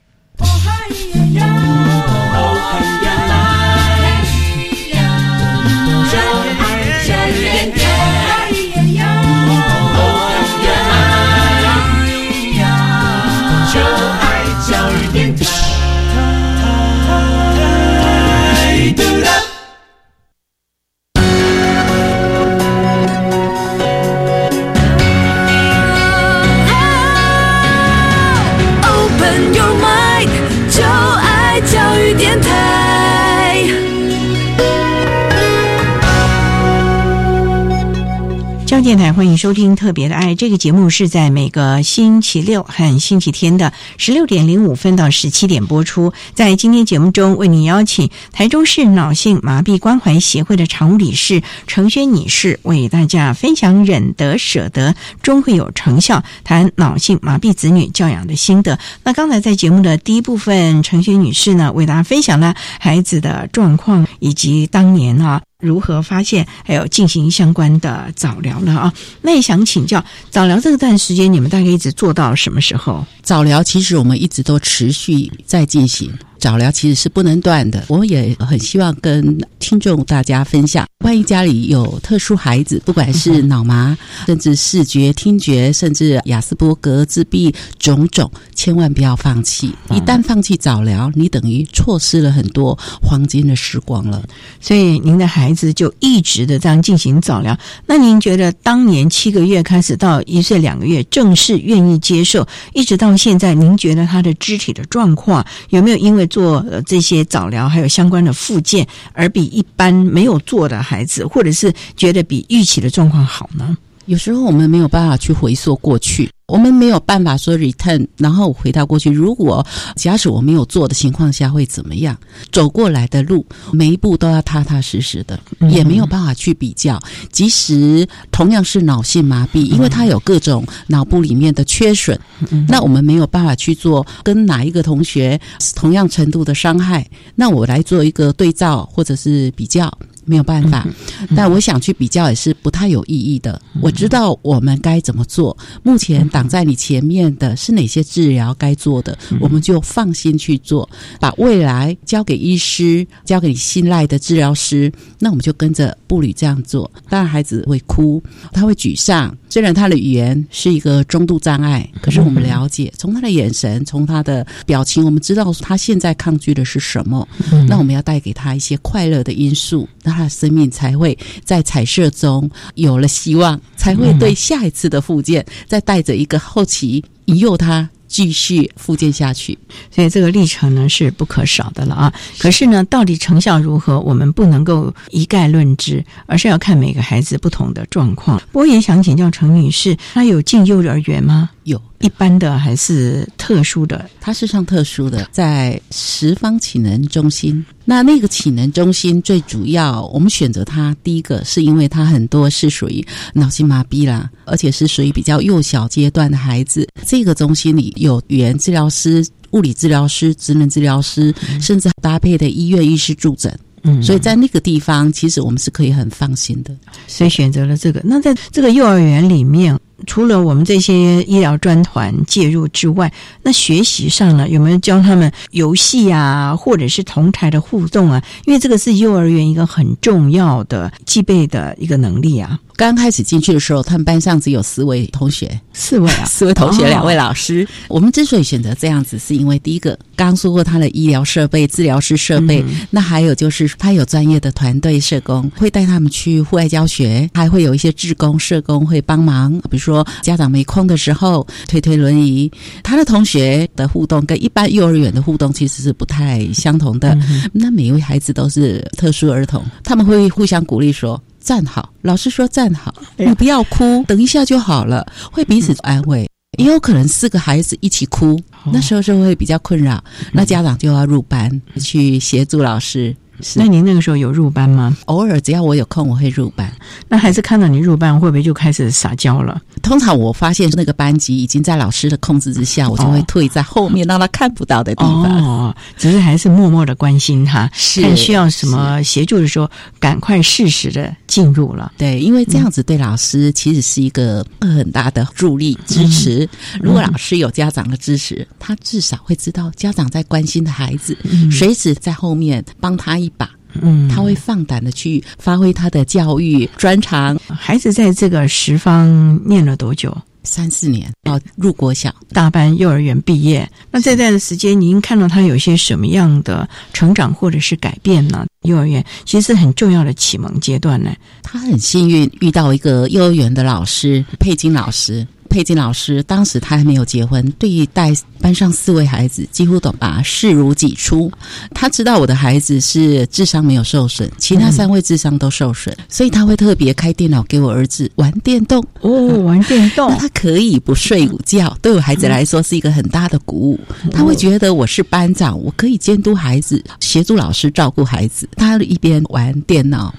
[38.83, 46.11] 电台欢迎收听《特别的爱》这个节目，是在每个星期六和星期天的十六点零五分到十七点播出。
[46.33, 58.79] 在今天节目中，为您邀请台中市脑性麻痹关怀协会的常务理事程轩女士，为大家分享“忍得舍得，终会有成效”，谈脑性麻痹子女教养的心得。
[59.03, 65.39] 那刚才在节目的第一部分，程轩女士呢，为大家分享了孩子的状况以及当年啊。
[65.61, 68.77] 如何发现，还有进行相关的早疗呢？
[68.77, 73.05] 啊，那也想请教，早疗这段时间你们大概一直做到什么时候？
[73.21, 76.11] 早疗其实我们一直都持续在进行。
[76.41, 80.87] 早疗其实是不能断的，我也很希望跟听众大家分享。
[81.05, 89.71] 万一家里有特殊孩子，不管是脑麻，甚至视觉、听觉，甚至亚斯伯格、自闭种种，千万不要放弃。
[89.91, 94.23] 一旦放弃早疗，你等于错失了很多黄金的时光了。
[94.59, 97.55] 所以您的孩子就一直的这样进行早疗。
[97.85, 113.77] 那您觉得当年七个月开始到一岁两个月正式愿意接受，一直到现在，您觉得他的肢体的状况有没有因为做这些早疗还有相关的附件，而比一般没有做的孩子，或者是觉得比预期的状况好呢？
[114.05, 116.29] 有时候我们没有办法去回溯过去。
[116.51, 119.09] 我们没有办法说 return，然后回到过去。
[119.09, 122.17] 如果假使我没有做的情况下会怎么样？
[122.51, 126.99] 走过来的路，每一步都要踏踏实实的，也没有办法去比较。
[127.31, 132.19] 即使同样是脑性麻痹，因为它有各种脑部里面的缺损，
[132.67, 135.39] 那我们没有办法去做跟哪一个同学
[135.73, 137.07] 同样程度的伤害。
[137.33, 139.91] 那我来做一个对照或者是比较。
[140.25, 140.87] 没有办法，
[141.35, 143.61] 但我想去比较也是不太有意义的。
[143.81, 145.57] 我知道我们该怎么做。
[145.83, 150.89] 目前挡在你前面的是哪些治疗该做的，我们就放心去做。
[151.19, 156.89] 把未来交给医师，交给你信赖的治疗师，那我们就跟着步履这样做。
[157.09, 159.35] 当然，孩子会哭，他会沮丧。
[159.49, 167.27] 虽然他的语言是一个中度障碍，可是我们了解，从他的眼神，从他的表情，我们知道他现在抗拒的是什么。
[167.67, 169.87] 那我们要带给他一些快乐的因素。
[170.03, 179.57] 他的生命才会在彩色中有了希望，才会对下一次的复健再带着一个好奇引诱他继续复健下去。
[179.89, 182.13] 所以这个历程呢是不可少的了啊！
[182.39, 188.41] 可是呢，到底成效如何，我们不能够一概论之，而是要看每个孩子不同的状况。
[188.51, 191.49] 我也想请教陈女士，她有进幼儿园吗？
[191.63, 191.81] 有。
[191.99, 194.09] 一般的还是特殊的？
[194.19, 197.63] 它是上特殊的，在十方启能中心。
[197.85, 206.87] 那那个启能中心最主要，我们选择它，第一个是因为它很多是属于脑性麻痹啦，而且是属于比较幼小阶段的孩子。
[207.05, 213.55] 这个中心里有语言治疗师、物理治疗师、职能治疗师，甚至搭配的医院医师助诊。
[213.83, 216.75] 嗯，所以在那个地方，其实我们是可以很放心的。
[217.07, 218.01] 所以选择了这个。
[218.03, 219.79] 那在这个幼儿园里面。
[220.05, 223.11] 除了我们这些医疗专团介入之外，
[223.43, 228.23] 那学习上呢，有没有教他们游戏啊，或者是同台的互动啊？
[228.45, 232.59] 因为这个是幼儿园一个很重要的具备的一个能力啊。
[232.81, 237.65] 刚开始进去的时候，他们班上只有四位同学，四位啊， 四位同学，两位老师。
[237.87, 252.51] 我们之所以选择这样子，是因为第一个，刚刚说过他的医疗设备、治疗师设备，那还有就是他有专业的团队社工，会带他们去户外教学，还会有一些志工社工会帮忙，比如说家长没空的时候推推轮椅。
[252.81, 257.15] 他的同学的互动跟一般幼儿园的互动其实是不太相同的。
[257.53, 261.21] 那每一位孩子都是特殊儿童，他们会互相鼓励说。
[261.41, 266.29] 站好，老师说站好，你不要哭， 等一下就好了，会彼此安慰。
[266.57, 268.39] 也有可能四个孩子一起哭，
[268.73, 273.15] 那时候就会比较困扰，那家长就要入班去协助老师。
[273.55, 274.95] 那您那个时候有入班吗？
[275.05, 276.71] 偶尔只要我有空，我会入班。
[277.07, 279.59] 那孩子看到你入班，会不会就开始撒娇了？
[279.81, 285.43] 通常我发现那个班级已经在老师的控制之下，我就会退在后面，让他看不到的地方。
[285.43, 287.69] 哦，只是还是默默的关心他，
[288.01, 291.91] 看需要什么协助的时候，赶快适时的进入了。
[291.97, 296.47] 对，因为这样子对老师其实是一个很大的助力支持。
[296.79, 301.17] 如果老师有家长的支持，他至少会知道家长在关心的孩子，
[301.51, 303.30] 随时在后面帮他一。
[303.37, 303.49] 把，
[303.81, 307.39] 嗯，他会放胆的去发挥他的教育专长。
[307.47, 310.15] 孩子在这个十方念了多久？
[310.43, 313.69] 三四年哦，入国小大班幼儿园毕业。
[313.91, 318.47] 那这段时间，您看到他有些什么样的成长或者是改变呢？
[318.63, 321.13] 幼儿园其实是很重要的启蒙阶段呢。
[321.43, 325.27] 他很幸运遇到一个幼儿园的老师，佩金老师。
[325.51, 331.29] 佩金老师当时他还没有结婚，对于带班上四位孩子几乎都把视如己出。
[331.75, 338.81] 他知道我的孩子是智商没有受损，其他三位智商都受损，所以他会特别开电脑给我儿子玩电动。
[339.01, 343.79] 哦，玩电动，那他可以不睡午觉，对我孩子来说是一个很大的鼓舞。
[344.09, 348.47] 他会觉得我是班长，我可以监督孩子，协助老师照顾孩子。
[348.55, 350.15] 他一边玩电脑，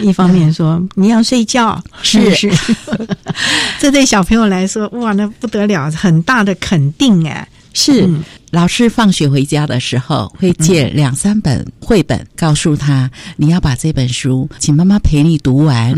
[0.00, 2.50] 一方面说你要睡觉，是是。
[3.78, 4.69] 这对小朋友来。
[4.70, 7.48] 说哇，那不得了，很大的肯定哎！
[7.72, 8.08] 是
[8.50, 15.94] 老师放学回家的时候会借两三本绘本，告诉他你要把这本书，请妈妈陪你读完，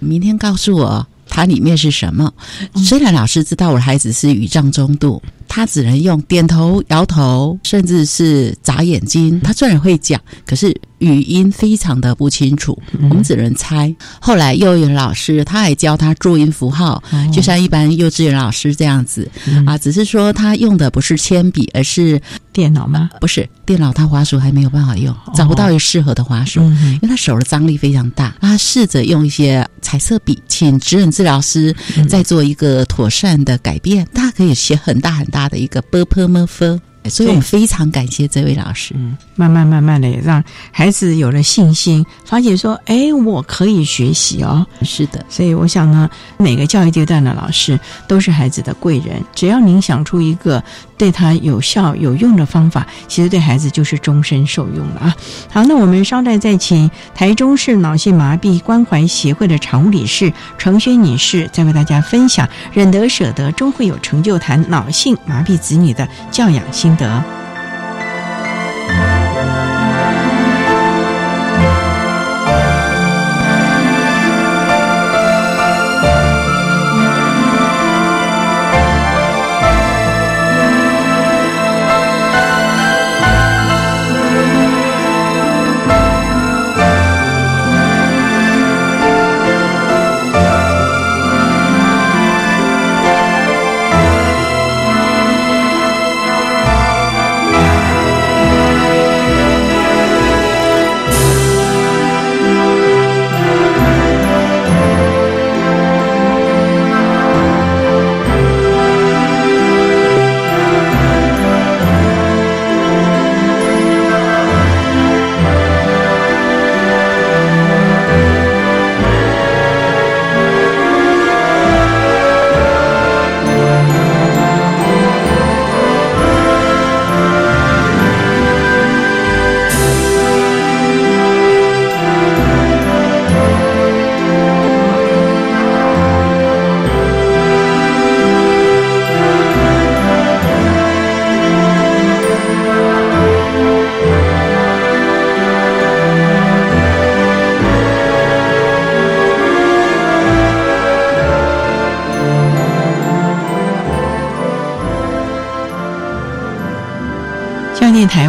[0.00, 2.32] 明天告诉我它里面是什么。
[2.74, 5.22] 虽然老师知道我的孩子是语障中度。
[5.50, 9.40] 他只能用点头、摇头，甚至是眨眼睛。
[9.40, 13.92] 他虽然会讲，可是语音非常的不清楚，我们只能猜。
[14.20, 19.28] 后来幼儿园老师他还教他注音符号，就像一般幼稚园老师这样子
[19.66, 23.10] 啊，只是说他用的不是铅笔，而是电脑吗？
[23.20, 28.36] 不是电脑，他滑鼠还没有办法用，找不到一个适合的滑鼠，因为他手的张力非常大。
[28.40, 31.74] 他试着用一些彩色笔，请指引治疗师
[32.08, 35.39] 再做一个妥善的改变，他可以写很大很大。
[35.40, 38.94] 发的一个啵啵么分所以我们非常感谢这位老师。
[38.96, 49.22] 嗯，慢慢慢慢的也让孩子有了信心，发现说：“哎，我可以学习哦。”是的，所以我想呢，每个教育阶段的老师都是孩子的贵人。
[49.34, 50.62] 只要您想出一个。
[51.00, 55.16] 对他有效有用的方法，其实对孩子就是终身受用了啊！
[55.50, 67.49] 好，那我们稍待再请台中市脑性麻痹关怀协会的常务理事程轩女士，再为大家分享“忍得舍得终会有成就”谈脑性麻痹子女的教养心得。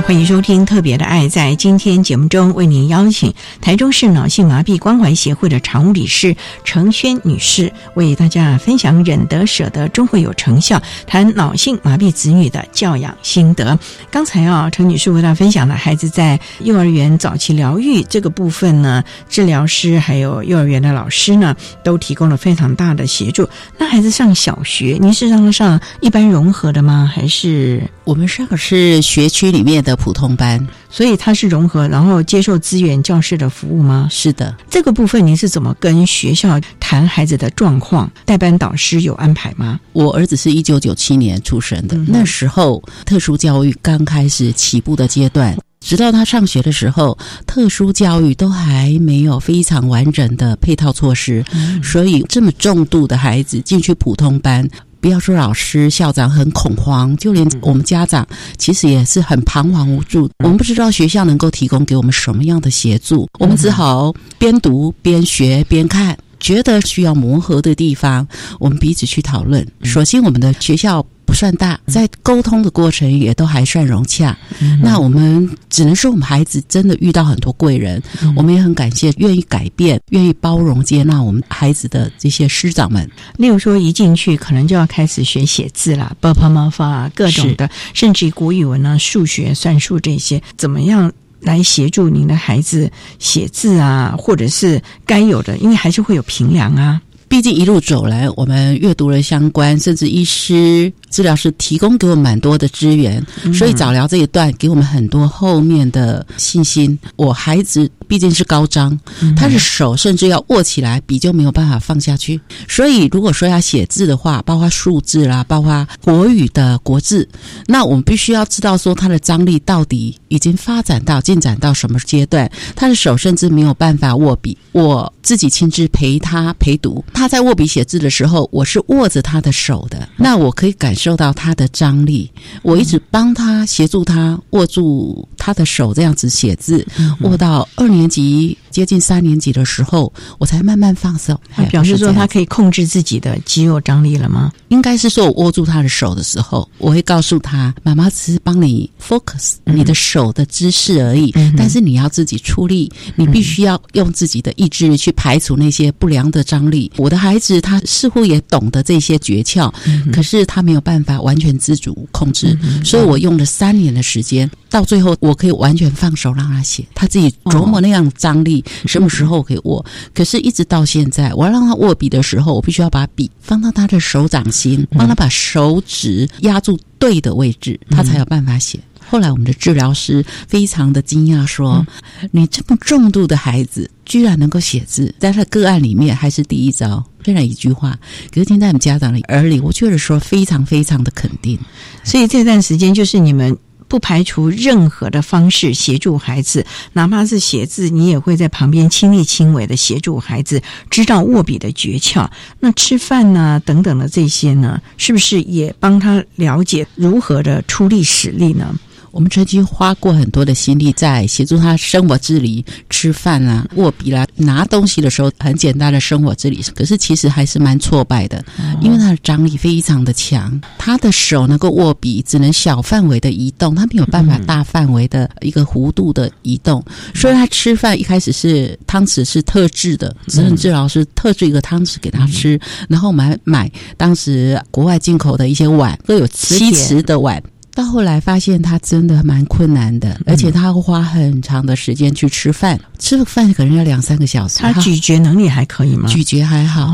[0.03, 1.25] 欢迎收听《特别的爱》。
[1.29, 13.77] 在今天节目中，为您邀请台中市脑性麻痹关怀协会的常务理事程轩女士，为大家分享“忍得舍得，终会有成效”，谈脑性麻痹子女的教养心得。
[14.09, 23.47] 刚才啊，程女士为大家分享了孩子在幼儿园早期疗愈这个部分呢，治疗师还有幼儿园的老师呢，都提供了非常大的协助。
[23.91, 27.11] 那孩子上小学，您是让他上一般融合的吗？
[27.13, 34.07] 还是我们上的是学区里面的普通班，所以他是融合，然后接受资源教师的服务吗？
[34.09, 38.09] 是的，这个部分您是怎么跟学校谈孩子的状况？
[38.23, 39.77] 代班导师有安排吗？
[39.91, 51.43] 我儿子是一九九七年出生的，那时候特殊教育刚开始起步的阶段，直到他上学的时候，特殊教育都还没有非常完整的配套措施，
[51.83, 54.65] 所以这么重度的孩子进去普通班。
[55.01, 58.25] 不要说老师、校长很恐慌，就连我们家长
[58.57, 60.29] 其实也是很彷徨无助。
[60.43, 68.27] 我们不知道学校能够提供给我们什么样的协助，我们只好边读边学边看，觉得需要磨合的地方，
[68.59, 69.67] 我们彼此去讨论。
[69.81, 71.03] 首先，我们的学校。
[71.31, 74.37] 不算大，在沟通的过程也都还算融洽。
[74.83, 78.03] 那我们只能说，我们孩子真的遇到很多贵人，
[78.35, 83.09] 我们也很感谢愿意改变、愿意包容、接纳我们孩子的这些师长们。
[83.37, 91.09] 例如说，一进去可能就要开始学写字啦，爸爸妈妈啊，各种的，甚至国语文啊、数学、算术这些，怎么样
[91.39, 97.01] 来协助您的孩子写字啊，或者是该有的，因为还是会有评量啊。
[97.31, 106.99] 毕竟一路走来，我们阅读了相关，甚至医师、治疗师提供给我们蛮多的资源，所以早疗这一段给我们很多后面的信心。
[107.15, 108.99] 我孩子毕竟是高张，
[109.37, 112.41] 他的手甚至要握起来，笔就没有办法放下去。
[112.67, 117.25] 所以如果说要写字的话，包括数字啦，包括国语的国字，
[117.67, 124.57] 那我们必须要知道说他的张力到底已经发展到进展到什么阶段，他的手甚至没有办法握笔。
[124.73, 127.01] 我自己亲自陪他陪读。
[127.13, 132.29] 他在握笔写字的时候，我是握着他的手的，那我可以感受到他的张力。
[132.61, 136.85] 我一直帮他协助他握住他的手，这样子写字，
[137.21, 141.39] 握到二年级接近三年级的时候，我才慢慢放手。
[141.69, 144.51] 表示说他可以控制自己的肌肉张力了吗？
[144.69, 159.71] 应该是说我握住他的手的时候，我会告诉他：“妈妈只是帮你 focus 你的手的姿势而已，但是你要自己出力，你必须要用自己的意志力去排除那些不良的张力。”我的孩子他似乎也懂得这些诀窍，
[160.11, 169.85] 可是他没有办法完全自主控制，所以我用了三年的时间，到最后我可以完全放手让他写，他自己琢磨那样张力什么时候可以握。
[170.15, 178.79] 可是，一直到现在，我要让他握笔的时候，我必须要把笔放到他的手掌心，帮他把手指压住对的位置，他才有办法写。
[179.09, 181.85] 后来，我们的治疗师非常的惊讶，说
[182.31, 187.99] ：“你这么重度的孩子，居然能够写字，在他个案里面还是第一招。”虽然一句话，
[188.31, 191.59] 可是听在我们家长的耳里，我觉得说非常非常的肯定。
[192.05, 193.55] 所以这段时间，就是你们
[193.91, 202.25] 不排除任何的方式协助孩子，哪怕是写字，你也会在旁边亲力亲为的协助孩子知道握笔的诀窍。
[202.61, 208.73] 那吃饭呢，等等的这些呢，是不是也帮他了解如何的出力使力呢？
[209.11, 216.61] 我们曾经花过很多的心力在协助他生活自理、吃饭啊、握笔啦、拿东西的时候，很简单的生活自理。
[216.75, 218.43] 可是其实还是蛮挫败的，
[218.81, 226.83] 因为他的张力非常的强，他的手能够握笔，只能小范围的移动，他没有办法大范围的一个弧度的移动。
[227.13, 237.41] 所以他吃饭一开始是汤匙是特制的，职能治疗师特制一个汤匙给他吃，然后买买当时国外进口的一些碗，都有七瓷的碗。
[237.73, 244.59] 到后来发现他真的蛮困难的，而且他会花很长的时间去吃饭，吃了饭可能要两三个小时。
[244.59, 246.09] 他咀嚼能力还可以吗？
[246.09, 246.93] 咀嚼还好。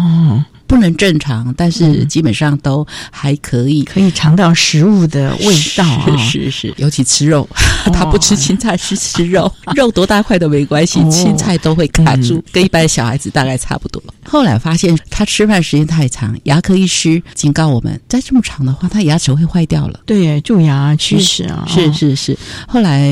[0.68, 6.18] 不能正常，但是基本上都还可以，可以尝到食物的味道啊！
[6.18, 7.48] 是是，尤其吃肉，
[7.94, 14.04] 他不吃青菜，是吃肉， 肉多大块都没关系，青菜都会卡住，跟一般小孩子大概差不多。
[14.26, 20.02] 后来发现他吃饭时间太长，牙科医师警告我们，再这么长的话，他牙齿会坏掉了。
[20.06, 21.66] 对，蛀牙龋齿啊！
[21.68, 22.38] 是是是。
[22.68, 23.10] 后来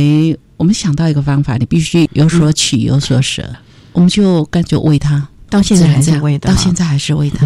[0.58, 3.50] 我们想到一个方法，你必须有所取有所舍，
[3.94, 5.26] 我们就干脆喂他。
[5.50, 7.40] 到现在还是喂的，到现在还是喂的，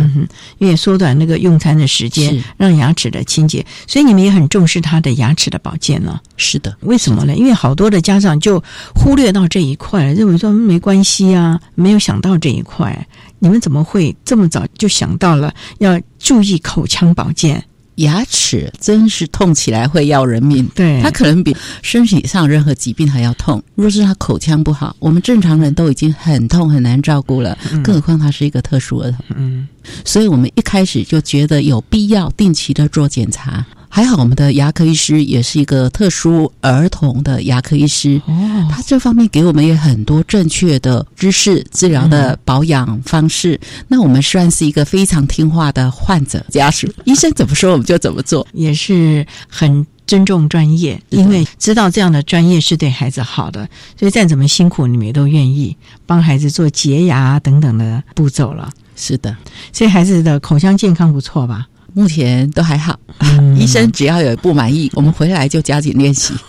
[0.57, 6.19] 因为缩短那个用餐的时间，让牙齿的清洁，所以你们也很重视他的牙齿的保健呢。
[6.37, 7.35] 是的，为什么呢？
[7.35, 8.63] 因为好多的家长就
[8.95, 13.07] 忽略到这一块，认为说没关系啊，没有想到这一块。
[13.39, 17.63] 你们怎么会这么早就想到了要注意口腔保健？
[17.99, 20.69] 牙齿真是痛起来会要人命。
[20.75, 23.63] 对，它可能比身体上任何疾病还要痛。
[23.75, 29.25] 若是他口腔不好，我们正常人都已经很痛很难照顾了，更何况他是一个特殊儿童。
[29.35, 29.67] 嗯，
[30.03, 33.65] 所以我们一开始就觉得有必要定期的做检查。
[33.91, 43.59] 还好，我们的牙科医师也是一个特殊儿童的牙科医师，哦，他这方面给我们也很多正确的知识、治疗的保养方式。
[43.87, 53.67] 那我们算是一个非常听话的患者家属，医生怎么说我们就怎么做，也是很尊重专业，因为知道这样的专业是对孩子好的，
[53.97, 55.75] 所以再怎么辛苦，你们也都愿意
[56.05, 58.69] 帮孩子做洁牙等等的步骤了。
[58.95, 59.35] 是的，
[59.73, 61.67] 所以孩子的口腔健康不错吧？
[61.93, 66.33] 目前都还好，嗯医生只要有不满意，我们回来就加紧练习。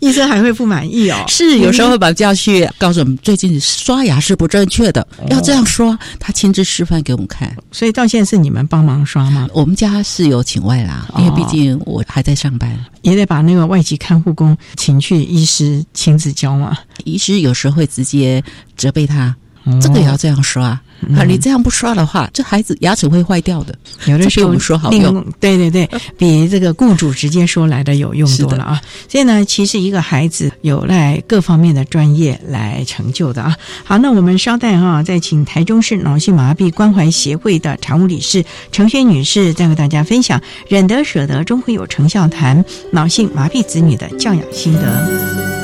[0.00, 5.96] 医生还会不满意哦，是有时候会把教去告诉我们，最近刷牙是不正确的，要这样刷。
[6.18, 9.48] 他亲自示范给我们看，所以到现在是你们帮忙刷吗？
[9.52, 16.76] 我们家是有请外啦，因为毕竟我还在上班，也得把那个外籍看护工请去医师亲自教嘛。
[17.04, 18.42] 医师有时候会直接
[18.76, 20.78] 责备他，哦这个也要这样刷。
[21.16, 23.74] 啊，你这样不刷的话，这孩子牙齿会坏掉的。
[24.06, 28.80] 有的时候我们说好用，对对对，比这个雇主直接说来的有用多了啊。
[29.08, 33.56] 所以呢，其实一个孩子有赖各方面的专业来成就的啊。
[33.84, 45.61] 好，那我们稍待哈、再请台中市脑性麻痹关怀协会的常务理事程轩女士，再为大家分享“忍得舍得终会有成效”谈脑性麻痹子女的教养心得。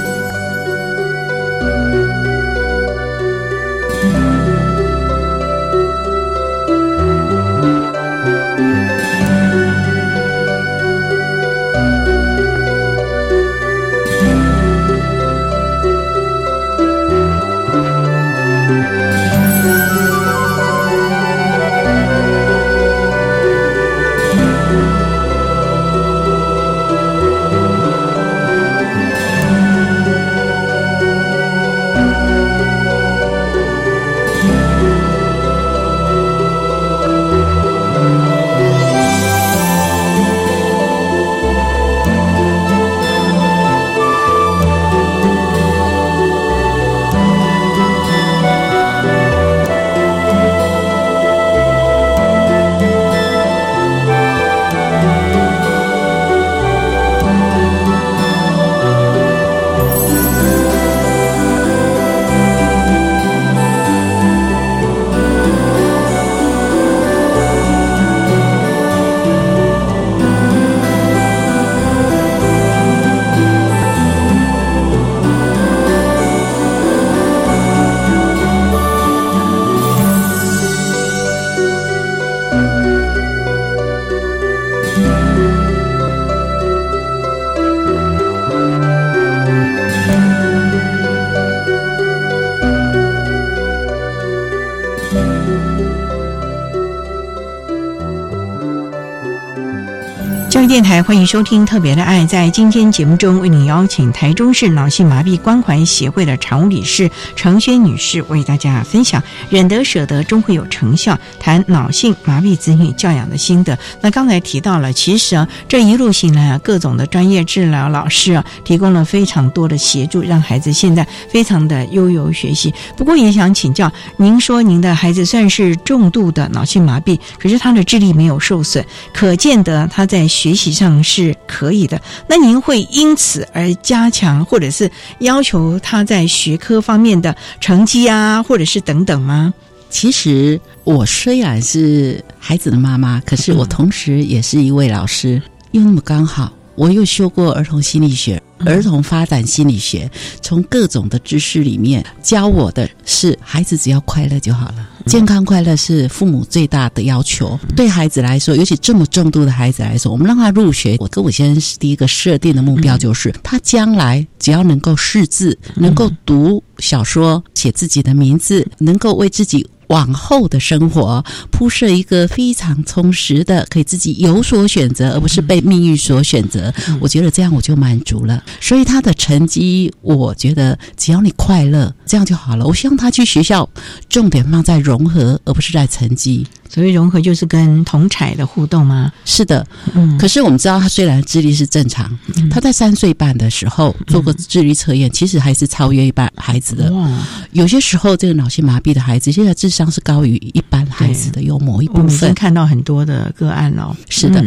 [100.88, 102.22] 台欢迎收听《特别的爱》。
[102.26, 113.78] 在今天节目中，为您邀请台中市脑性麻痹关怀协会的常务理事程轩女士，为大家分享“忍得舍得，终会有成效”，谈脑性麻痹子女教养的心得。
[114.00, 122.72] 那刚才提到了，其实啊，这一路行来啊，各种的专业治疗老师啊，提供了非常多的协助，让孩子现在非常的悠游学习。
[122.96, 128.82] 不过，也想请教您，说您的孩子算是重度的脑性麻痹，可是他的智力没有受损，
[129.12, 132.00] 可见得他在学习上是可以的。
[132.28, 139.52] 那您会因此而加强，或者是要求他在学科方面的成绩啊，或者是等等吗？
[139.90, 150.10] 其实我虽然是孩子的妈妈，可是我同时也是一位老师，又那么刚好，我又修过儿童心理学、儿童发展心理学，
[150.42, 154.88] 从各种的知识里面教我的是，孩子只要快乐就好了。
[155.08, 157.58] 健康快乐是父母最大的要求。
[157.74, 169.66] 对孩子来说，尤其这么重度的孩子来说，我们让他入学，我跟我先生第一个设定的目标就是，他将来只要能够识字，能够读小说、写自己的名字，能够为自己。
[169.88, 176.72] 往后的生活铺设一个非常充实的，可以自己有所选择，而不是被命运所选择。
[177.00, 178.42] 我觉得这样我就满足了。
[178.60, 182.66] 所以他的成绩，我觉得只要你快乐，这样就好了。
[182.66, 183.68] 我希望他去学校，
[184.08, 186.46] 重点放在融合，而不是在成绩。
[186.70, 189.10] 所谓融合，就是跟同彩的互动吗？
[189.24, 190.18] 是的，嗯。
[190.18, 196.92] 可是我们知道，他虽然智力是正常，嗯、他在三岁半的时候做过智力测验，其实还是超越一般孩子的。
[196.92, 197.08] 哇！
[197.52, 202.28] 有些时候，这个脑性麻痹的孩子，现在智上是高于一般孩子的，幽默一部分。
[202.28, 203.96] 我看到很多的个案哦。
[204.08, 204.44] 是的，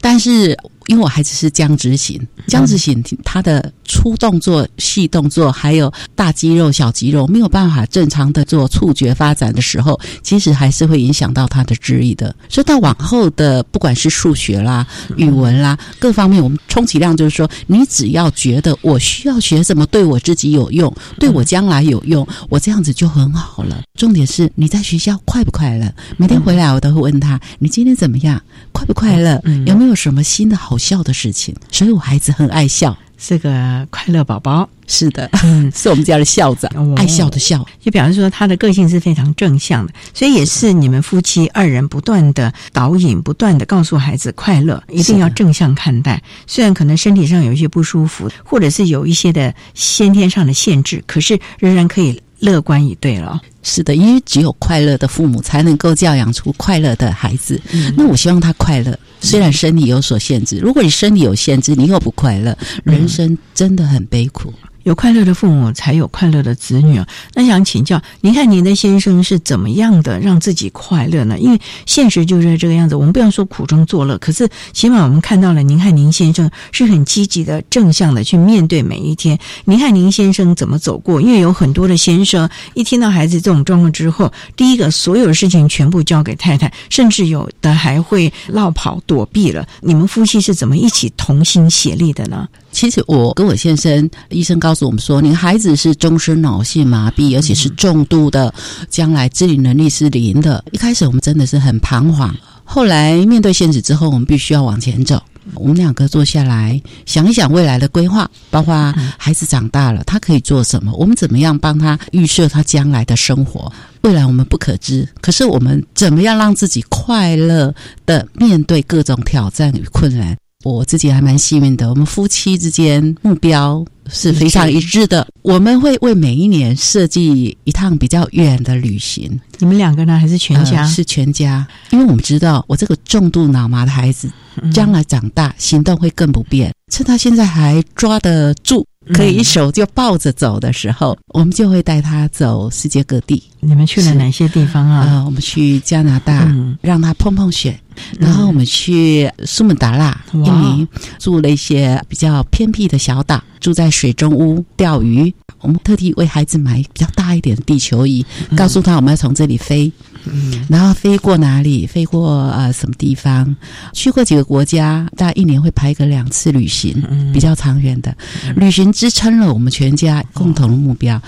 [0.00, 0.56] 但是。
[0.86, 12.34] 因为我孩子是僵直型，僵直型他的粗动作、细动作，还有大肌肉、小肌肉没有办法正常的做触觉发展的时候，其实还是会影响到他的智力的。
[12.48, 14.84] 所以到往后的不管是数学啦、
[15.16, 23.80] 语文啦各方面，我们充其量就是说，你只要觉得我需要学什么对我自己有用，对我将来有用，我这样子就很好了。
[23.94, 25.88] 重点是你在学校快不快乐？
[26.16, 28.42] 每天回来我都会问他：你今天怎么样？
[28.72, 29.40] 快不快乐？
[29.66, 30.76] 有没有什么新的好？
[30.80, 34.66] 笑的事情，所以我孩子很爱笑，是个快乐宝宝。
[34.86, 35.30] 是的，
[35.76, 46.20] 是我们家的校长，爱笑的笑，就表示说他的个性是非常正向的，所以也是你们夫妻二人不断的导引，不断的告诉孩子快乐，一定要正向看待。
[46.46, 53.40] 虽然可能身体上有一些不舒服，或者是有一些的先天上的限制，可是仍然可以乐观以对了。
[53.62, 57.60] 是的，因为只有快乐的父母才能够教养出快乐的孩子。
[57.94, 60.58] 那我希望他快乐，虽然身体有所限制。
[60.58, 64.52] 如果你身体有限制，你又不快乐，人生真的很悲苦。
[64.84, 67.00] 有快乐的父母，才有快乐的子女！
[67.34, 71.38] 那想请教，您看您的先生是怎么样的让自己快乐呢？
[71.38, 72.94] 因为现实就是这个样子。
[72.94, 79.38] 我们不要说苦中作乐，可是起码我们看到了，您看您先生是很积极的、正向的去面对每一天。
[79.64, 81.20] 您看您先生怎么走过？
[81.20, 89.66] 因为有很多的先生一听到孩子这种状况之后，第一个所有事情全部交给太太，甚至有的还会落跑躲避了。
[89.80, 92.48] 你们夫妻是怎么一起同心协力的呢？
[92.72, 98.52] 其实我跟我先生，医生告诉我们说，你孩子是终身脑性麻痹，而且是重度的，
[98.88, 100.64] 将来自理能力是零的。
[100.72, 105.20] 一开始我们真的是很彷徨，后来面对现实之后，我们必须要往前走。
[105.54, 113.72] 我们两个坐下来想一想未来的规划，包括孩子长大了他可以做什么，我们怎么样帮他预设他将来的生活。
[114.02, 117.74] 未来我们不可知，可是我们怎么样让自己快乐
[118.06, 120.36] 的面对各种挑战与困难？
[120.62, 125.26] 我自己还蛮幸运的，我们夫妻之间目标是非常一致的。
[125.40, 129.40] 我们会为每一年设计一趟比较远的旅行。
[129.58, 130.86] 你们两个呢，还是全家？
[130.86, 134.30] 是全家，因为我们知道，我这个重度脑麻的孩子，
[134.70, 136.70] 将来长大行动会更不便。
[136.92, 143.42] 趁他现在还抓得住，可以一手就抱着走的时候，我们就会带他走世界各地。
[143.60, 145.22] 你们去了哪些地方啊？
[145.24, 147.80] 我们去加拿大，让他碰碰雪。
[148.18, 150.86] 然后我们去苏门答腊，印尼
[151.18, 155.32] 住了一些比较偏僻的小岛，住在水中屋钓鱼。
[155.60, 158.24] 我们特地为孩子买比较大一点的地球仪，
[158.56, 159.90] 告诉他我们要从这里飞。
[160.24, 161.86] 嗯，然后飞过哪里？
[161.86, 163.56] 飞过呃什么地方？
[163.92, 165.08] 去过几个国家？
[165.16, 167.02] 大概一年会排个两次旅行，
[167.32, 168.14] 比较长远的
[168.56, 171.20] 旅行支撑了我们全家共同的目标。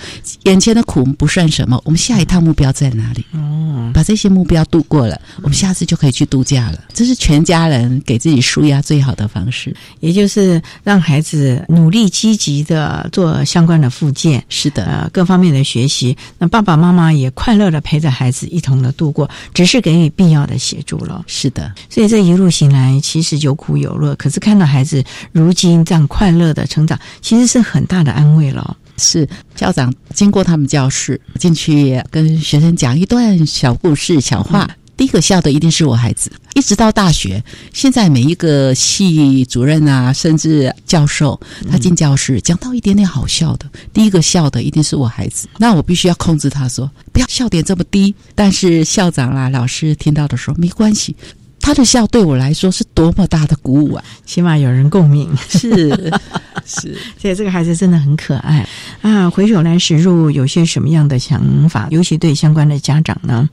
[0.43, 3.25] 眼前的苦不算什么，我们下一趟目标在哪里？
[3.33, 6.85] 哦，把这些目标度过了，我们下次就可以去度假了。
[6.93, 14.45] 这是全家人给自己舒压最好的方式，也就是让孩子努力积极的做相关的复健。
[14.49, 16.15] 是的，呃，各方面的学习。
[16.39, 18.82] 那爸爸妈妈也快乐的陪着孩子一同。
[18.83, 21.25] 的度过，只是给予必要的协助了。
[21.27, 24.15] 是的，所以这一路行来，其实有苦有乐。
[24.17, 28.77] 可是看到孩子如今这样快乐的成长，其实是很大的安慰了。
[28.99, 29.27] 是
[29.57, 34.69] 校长经过他们教室进去，跟学生讲一段小故事、小话。
[34.97, 41.41] 第一个笑的一定是我孩子，一直到大学，现在每一个系主任啊，甚至教授，
[41.71, 45.49] 他进教室讲到一点点好笑的，第一个笑的一定是我孩子。
[45.59, 48.15] 那我必须要控制他说不要笑点这么低。
[48.35, 51.17] 但是校长啦、老师听到的时候没关系，
[51.61, 54.05] 他的笑对我来说是多么大的鼓舞啊！
[54.27, 56.13] 起码有人共鸣，是
[56.67, 58.67] 是，所以这个孩子真的很可爱
[59.01, 59.31] 啊！
[59.31, 61.89] 回首来时路，有些什么样的想法？
[61.91, 63.49] 尤其对相关的家长呢？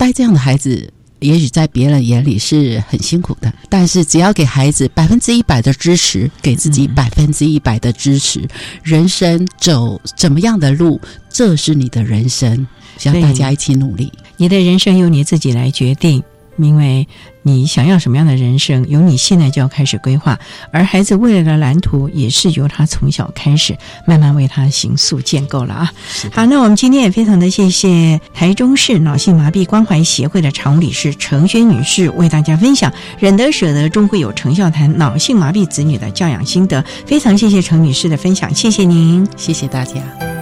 [0.00, 8.48] 带这样的孩子，也许在别人眼里是很辛苦的，但是只要给孩子百分之一百的支持，给自己百分之一百的支持，
[8.82, 10.98] 人生走怎么样的路，
[11.28, 14.10] 这是你的人生，希望大家一起努力。
[14.38, 16.22] 你的人生由你自己来决定。
[16.56, 17.08] 因为
[17.42, 20.38] 你想要什么样的人生，由你现在就要开始规划，
[20.70, 23.76] 而孩子未来的蓝图也是由他从小开始，
[24.06, 25.92] 慢慢为他形塑建构了啊。
[26.32, 40.39] 好，那我们今天也非常的谢谢台中市脑性麻痹关怀协会的常务理事程轩女士为大家分享“忍得舍得终会有成效”谈脑性麻痹子女的教养心得，非常谢谢程女士的分享，谢谢您，谢谢大家。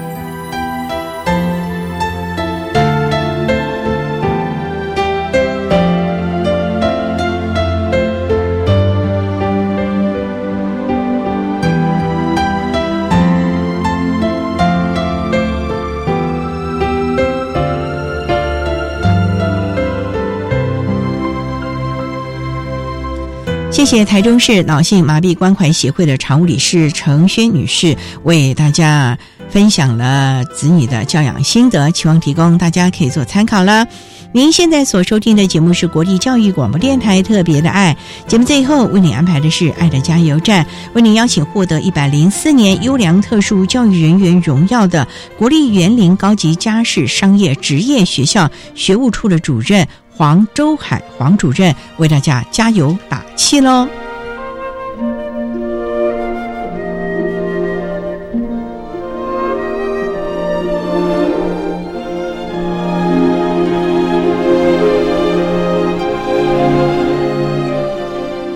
[23.79, 29.17] 谢谢台中市脑性麻痹关怀协会的常务理事程轩女士为大家
[29.49, 33.87] 分享了子女的教养心得，期望提供大家可以做参考了。
[34.33, 45.07] 您现在所收听的节目是国立教育广播电台特别的爱节目，最后为您安排的是爱的加油站，为您邀请获得一百零四年优良特殊教育人员荣耀的
[45.39, 49.87] 国立园林高级家事商业职业学校学务处的主任
[50.19, 53.87] 黄周海黄主任为大家加油打气喽。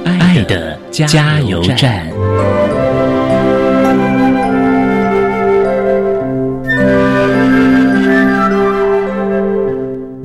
[0.04, 2.11] 爱的加油站。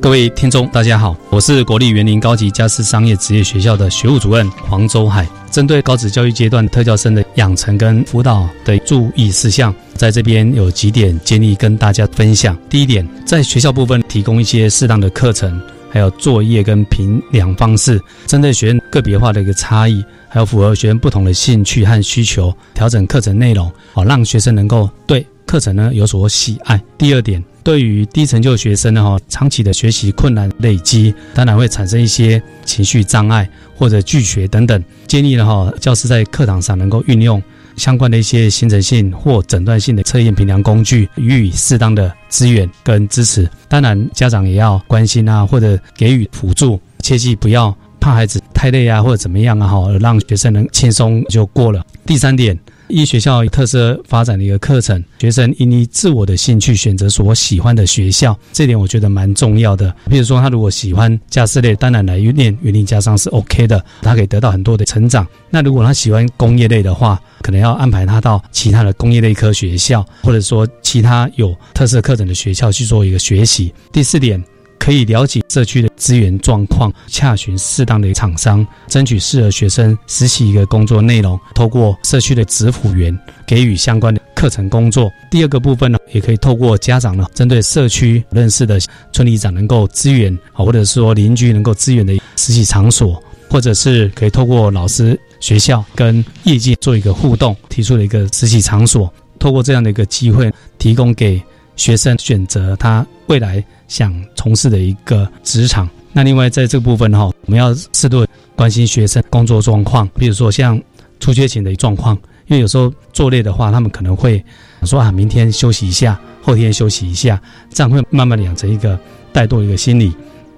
[0.07, 5.27] 各位听众，大家好，我是国立园林高级家事商业职业学校的学务主任黄周海。
[5.51, 12.57] 针对高职教育阶段特教生的养成跟辅导的注意事项，在这边有几点建议跟大家分享。
[12.69, 26.79] 第一点，在学校部分提供一些适当的课程，还有作业跟评量方式，针对学生个别化的一个差异，还有符合学生不同的兴趣和需求，调整课程内容，好让学生能够对课程呢有所喜爱。
[26.99, 27.43] 第二点。
[27.63, 34.81] 对于低成就学生呢，哈，长期的学习困难累积，当然会产生一些情绪障碍或者拒学等等。
[35.05, 37.43] 建议呢，哈，教师在课堂上能够运用
[37.75, 43.45] 相关的一些形成性或诊断性的测验评量工具，予以适当的资源跟支持。
[43.67, 51.85] 当然，家长也要关心啊，或者给予辅助，切记不要怕孩子太累啊，或者怎么样啊，哈，让学生能轻松就过了。
[52.05, 52.57] 第三点。
[52.87, 59.93] 一学校特色发展的一个课程，学生因依自我的兴趣选择所喜欢的学校，这点我觉得蛮重要的。
[60.09, 65.27] 比如说，他如果喜欢家事类，当然来念园林家商是 OK 的，他可以得到很多的成长。
[65.49, 73.73] 那如果他喜欢工业类的话，可能要安排他到其他的工业类科学校，或者说其他有特色课程的学校去做一个学习。
[73.91, 74.43] 第四点。
[74.79, 81.39] 可以了解社区的资源状况，洽询适当的厂商，争取适合学生实习一个工作内容。
[81.53, 85.11] 透过社区的职辅员给予相关的课程工作。
[85.29, 88.79] 第二个部分呢，也可以透过家长呢，针对社区认识的
[89.11, 99.11] 村里长能够支援啊，或者说邻居能够支援的实习场所，或者是可以透过老师、学校跟业界做一个互动，提出了一个实习场所。
[99.39, 101.41] 透过这样的一个机会，提供给
[101.77, 103.63] 学生选择他未来。
[103.87, 105.89] 想从事的一个职场。
[106.11, 110.77] 那另外在这个部分哈，我们要适度关心学生工作状况，比如说像
[111.21, 112.13] 出缺勤的状况，
[112.47, 114.43] 因为有时候做累的话，他们可能会
[114.83, 118.99] 说啊，明天休息一下，后天休息一下，这样会慢慢的养成一个
[119.33, 120.13] 怠惰一个心理。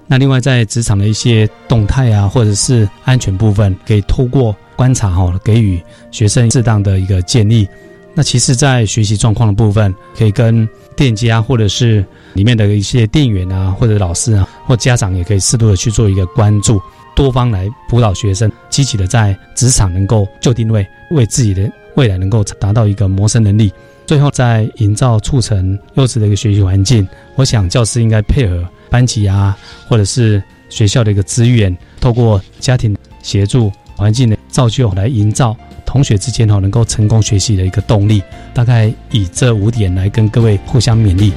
[0.08, 7.68] 那另外在职场的一些动态啊，或者是安全部分，可以透过观察哈，给予学生适当的一个建议。
[8.12, 12.04] 那其实，在学习状况的部分，可以跟店家或者是
[12.34, 16.80] 里面的一些店员啊，或者老师啊，或家长也可以适度的去做一个关注，
[17.14, 23.72] 多方来辅导学生，积极的在职场能够就定位，为自己的未来能够达到一个谋生能力。
[24.06, 27.06] 最后，在营造促成优质的一个学习环境，
[27.36, 29.56] 我想教师应该配合班级啊，
[29.88, 35.56] 或者是学校的一个资源，透过家庭协助环境的造就来营造。
[35.90, 38.22] 同学之间哈能够成功学习的一个动力，
[38.54, 41.32] 大概以这五点来跟各位互相勉励。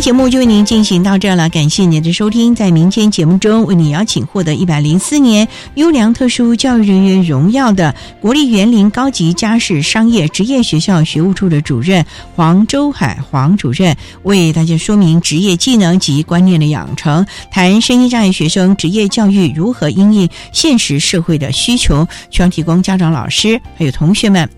[0.00, 2.54] 节目就为您进行到这了，感谢您的收听。
[2.54, 24.57] 在明天节目中，为您邀请获得一百零四年优良特殊教育人员荣耀的国立园林高级家事商业职业学校学务处的主任黄周海黄主任，为大家说明职业技能及观念的养成，谈身心障碍学生职业教育如何应应现实社会的需求，希望提供家长、老师还有同学们。